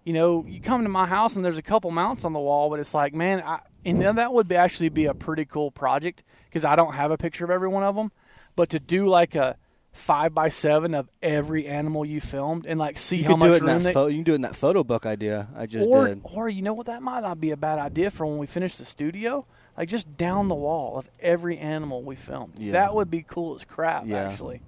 [0.05, 2.69] you know you come to my house and there's a couple mounts on the wall,
[2.69, 5.71] but it's like man, I, and then that would be actually be a pretty cool
[5.71, 6.23] project
[6.58, 8.12] because I don't have a picture of every one of them,
[8.55, 9.58] but to do like a
[9.91, 13.66] five by seven of every animal you filmed and like see you how much room
[13.66, 16.08] that they, pho- you can do it in that photo book idea I just or
[16.08, 16.22] did.
[16.24, 18.76] or you know what that might not be a bad idea for when we finish
[18.76, 19.43] the studio
[19.76, 20.60] like just down the mm.
[20.60, 22.74] wall of every animal we filmed Yeah.
[22.74, 24.30] that would be cool as crap Yeah.
[24.30, 24.62] actually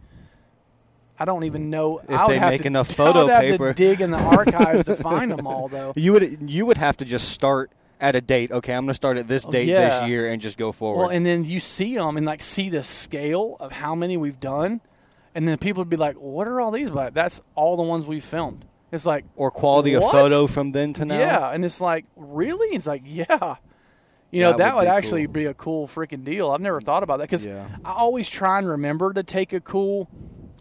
[1.20, 3.68] I don't even know If they make to, enough I photo would have paper.
[3.72, 6.98] to dig in the archives to find them all though You would you would have
[6.98, 8.52] to just start at a date.
[8.52, 10.00] Okay, I'm going to start at this date Oh, yeah.
[10.02, 11.00] this year and just go forward.
[11.02, 14.39] well and then you see them and like see the scale of how many we've
[14.39, 14.82] done
[15.36, 18.06] and then people would be like what are all these But that's all the ones
[18.06, 21.20] we filmed it's like or quality of photo from then to now.
[21.20, 22.76] Yeah, and it's like, really?
[22.76, 23.58] It's like, yeah.
[24.32, 25.34] You know, That that, would would, be actually cool.
[25.34, 26.50] be a cool freaking deal.
[26.50, 27.68] I've never thought about that because Yeah.
[27.86, 30.08] I always try and remember to take a cool,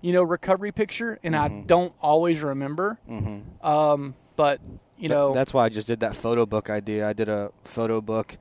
[0.02, 2.98] you know, recovery picture, and I don't always remember.
[3.08, 3.66] Mm-hmm.
[3.66, 4.60] Um, but
[4.98, 7.08] you know, that's why I just did that photo book idea.
[7.08, 8.36] I did a photo book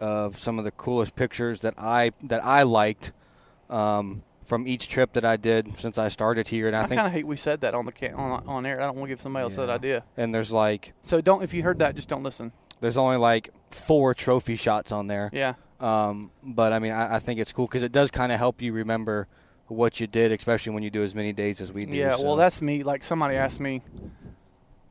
[0.00, 3.12] of some of the coolest pictures that I that I liked
[3.70, 6.98] um, from each trip that I did since I started here, and I, I, think
[6.98, 8.80] kind of hate we said that on the ca- on, on air.
[8.80, 10.04] I don't want to give somebody else that idea.
[10.16, 12.52] and there's like So don't if you heard that, just don't listen.
[12.80, 15.30] there's only like four trophy shots on there.
[15.32, 18.38] Yeah, Um, but I mean, I, I think it's cool because it does kind of
[18.38, 19.26] help you remember
[19.68, 21.96] what you did, especially when you do as many days as we do.
[21.96, 22.14] yeah.
[22.16, 22.82] so- Well, that's me.
[22.84, 23.82] Like somebody asked me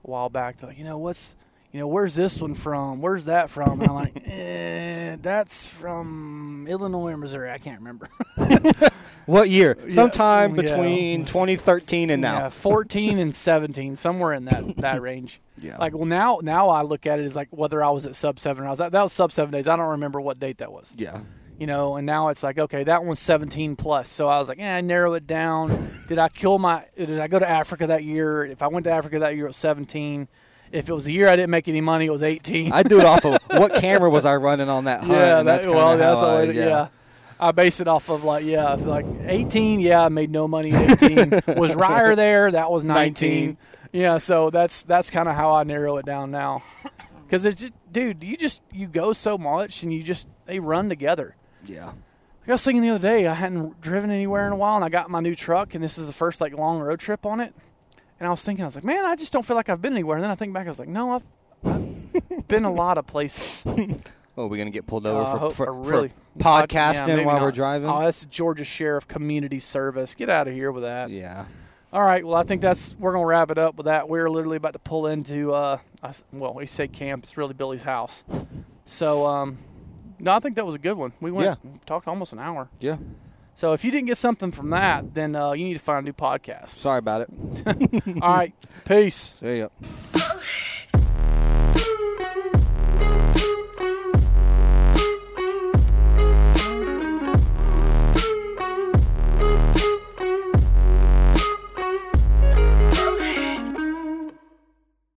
[0.07, 1.35] a while back, they're like, you know, what's
[1.75, 3.01] you know, where's this one from?
[3.01, 3.81] Where's that from?
[3.81, 7.51] And I'm like, eh, that's from Illinois or Missouri.
[7.51, 8.07] I can't remember.
[9.25, 9.77] what year?
[9.89, 10.61] Sometime yeah.
[10.61, 12.37] between 2013 and now.
[12.37, 15.41] Yeah, 14 and 17, somewhere in that that range.
[15.57, 15.75] Yeah.
[15.75, 18.39] Like, well, now now I look at it as like whether I was at sub
[18.39, 19.67] seven or I was at, that was sub seven days.
[19.67, 20.93] I don't remember what date that was.
[20.95, 21.19] yeah.
[21.57, 24.09] You know, and now it's like okay, that one's 17 plus.
[24.09, 25.89] So I was like, yeah, narrow it down.
[26.09, 26.85] did I kill my?
[26.97, 28.43] Did I go to Africa that year?
[28.43, 30.27] If I went to Africa that year, it was 17.
[30.71, 32.73] If it was a year I didn't make any money, it was 18.
[32.73, 35.11] I do it off of what camera was I running on that hunt?
[35.11, 36.87] yeah, that, that's well, that's I, it- yeah.
[37.39, 39.79] I base it off of like yeah, like 18.
[39.79, 40.73] Yeah, I made no money.
[40.73, 42.51] 18 was Ryer there.
[42.51, 43.45] That was 19.
[43.45, 43.57] 19.
[43.93, 46.63] Yeah, so that's that's kind of how I narrow it down now.
[47.25, 50.89] Because it's just, dude, you just you go so much and you just they run
[50.89, 51.35] together.
[51.67, 51.85] Yeah.
[51.87, 54.85] Like I was thinking the other day, I hadn't driven anywhere in a while, and
[54.85, 57.39] I got my new truck, and this is the first like long road trip on
[57.39, 57.53] it.
[58.19, 59.93] And I was thinking, I was like, man, I just don't feel like I've been
[59.93, 60.15] anywhere.
[60.17, 61.23] And then I think back, I was like, no, I've,
[61.65, 63.63] I've been a lot of places.
[64.37, 67.15] Oh, we're gonna get pulled over Uh, for, hope- for, or really for podcasting yeah,
[67.15, 67.53] maybe while we're not.
[67.53, 67.89] driving.
[67.89, 70.13] Oh, that's Georgia Sheriff Community Service.
[70.13, 71.09] Get out of here with that.
[71.09, 71.45] yeah.
[71.93, 72.21] All right.
[72.27, 74.09] Well, I think that's we're gonna wrap it up with that.
[74.09, 77.23] We're literally about to pull into uh, I s- well, we say camp.
[77.23, 78.25] It's really Billy's house.
[78.85, 79.57] So, um,
[80.19, 81.13] no, I think that was a good one.
[81.19, 81.71] We went yeah.
[81.85, 82.69] talked almost an hour.
[82.79, 82.97] Yeah.
[83.55, 86.09] So if you didn't get something from that, then uh, you need to find a
[86.09, 86.69] new podcast.
[86.69, 87.29] Sorry about it.
[88.21, 88.53] All right.
[88.85, 89.33] Peace.
[89.39, 89.69] See ya.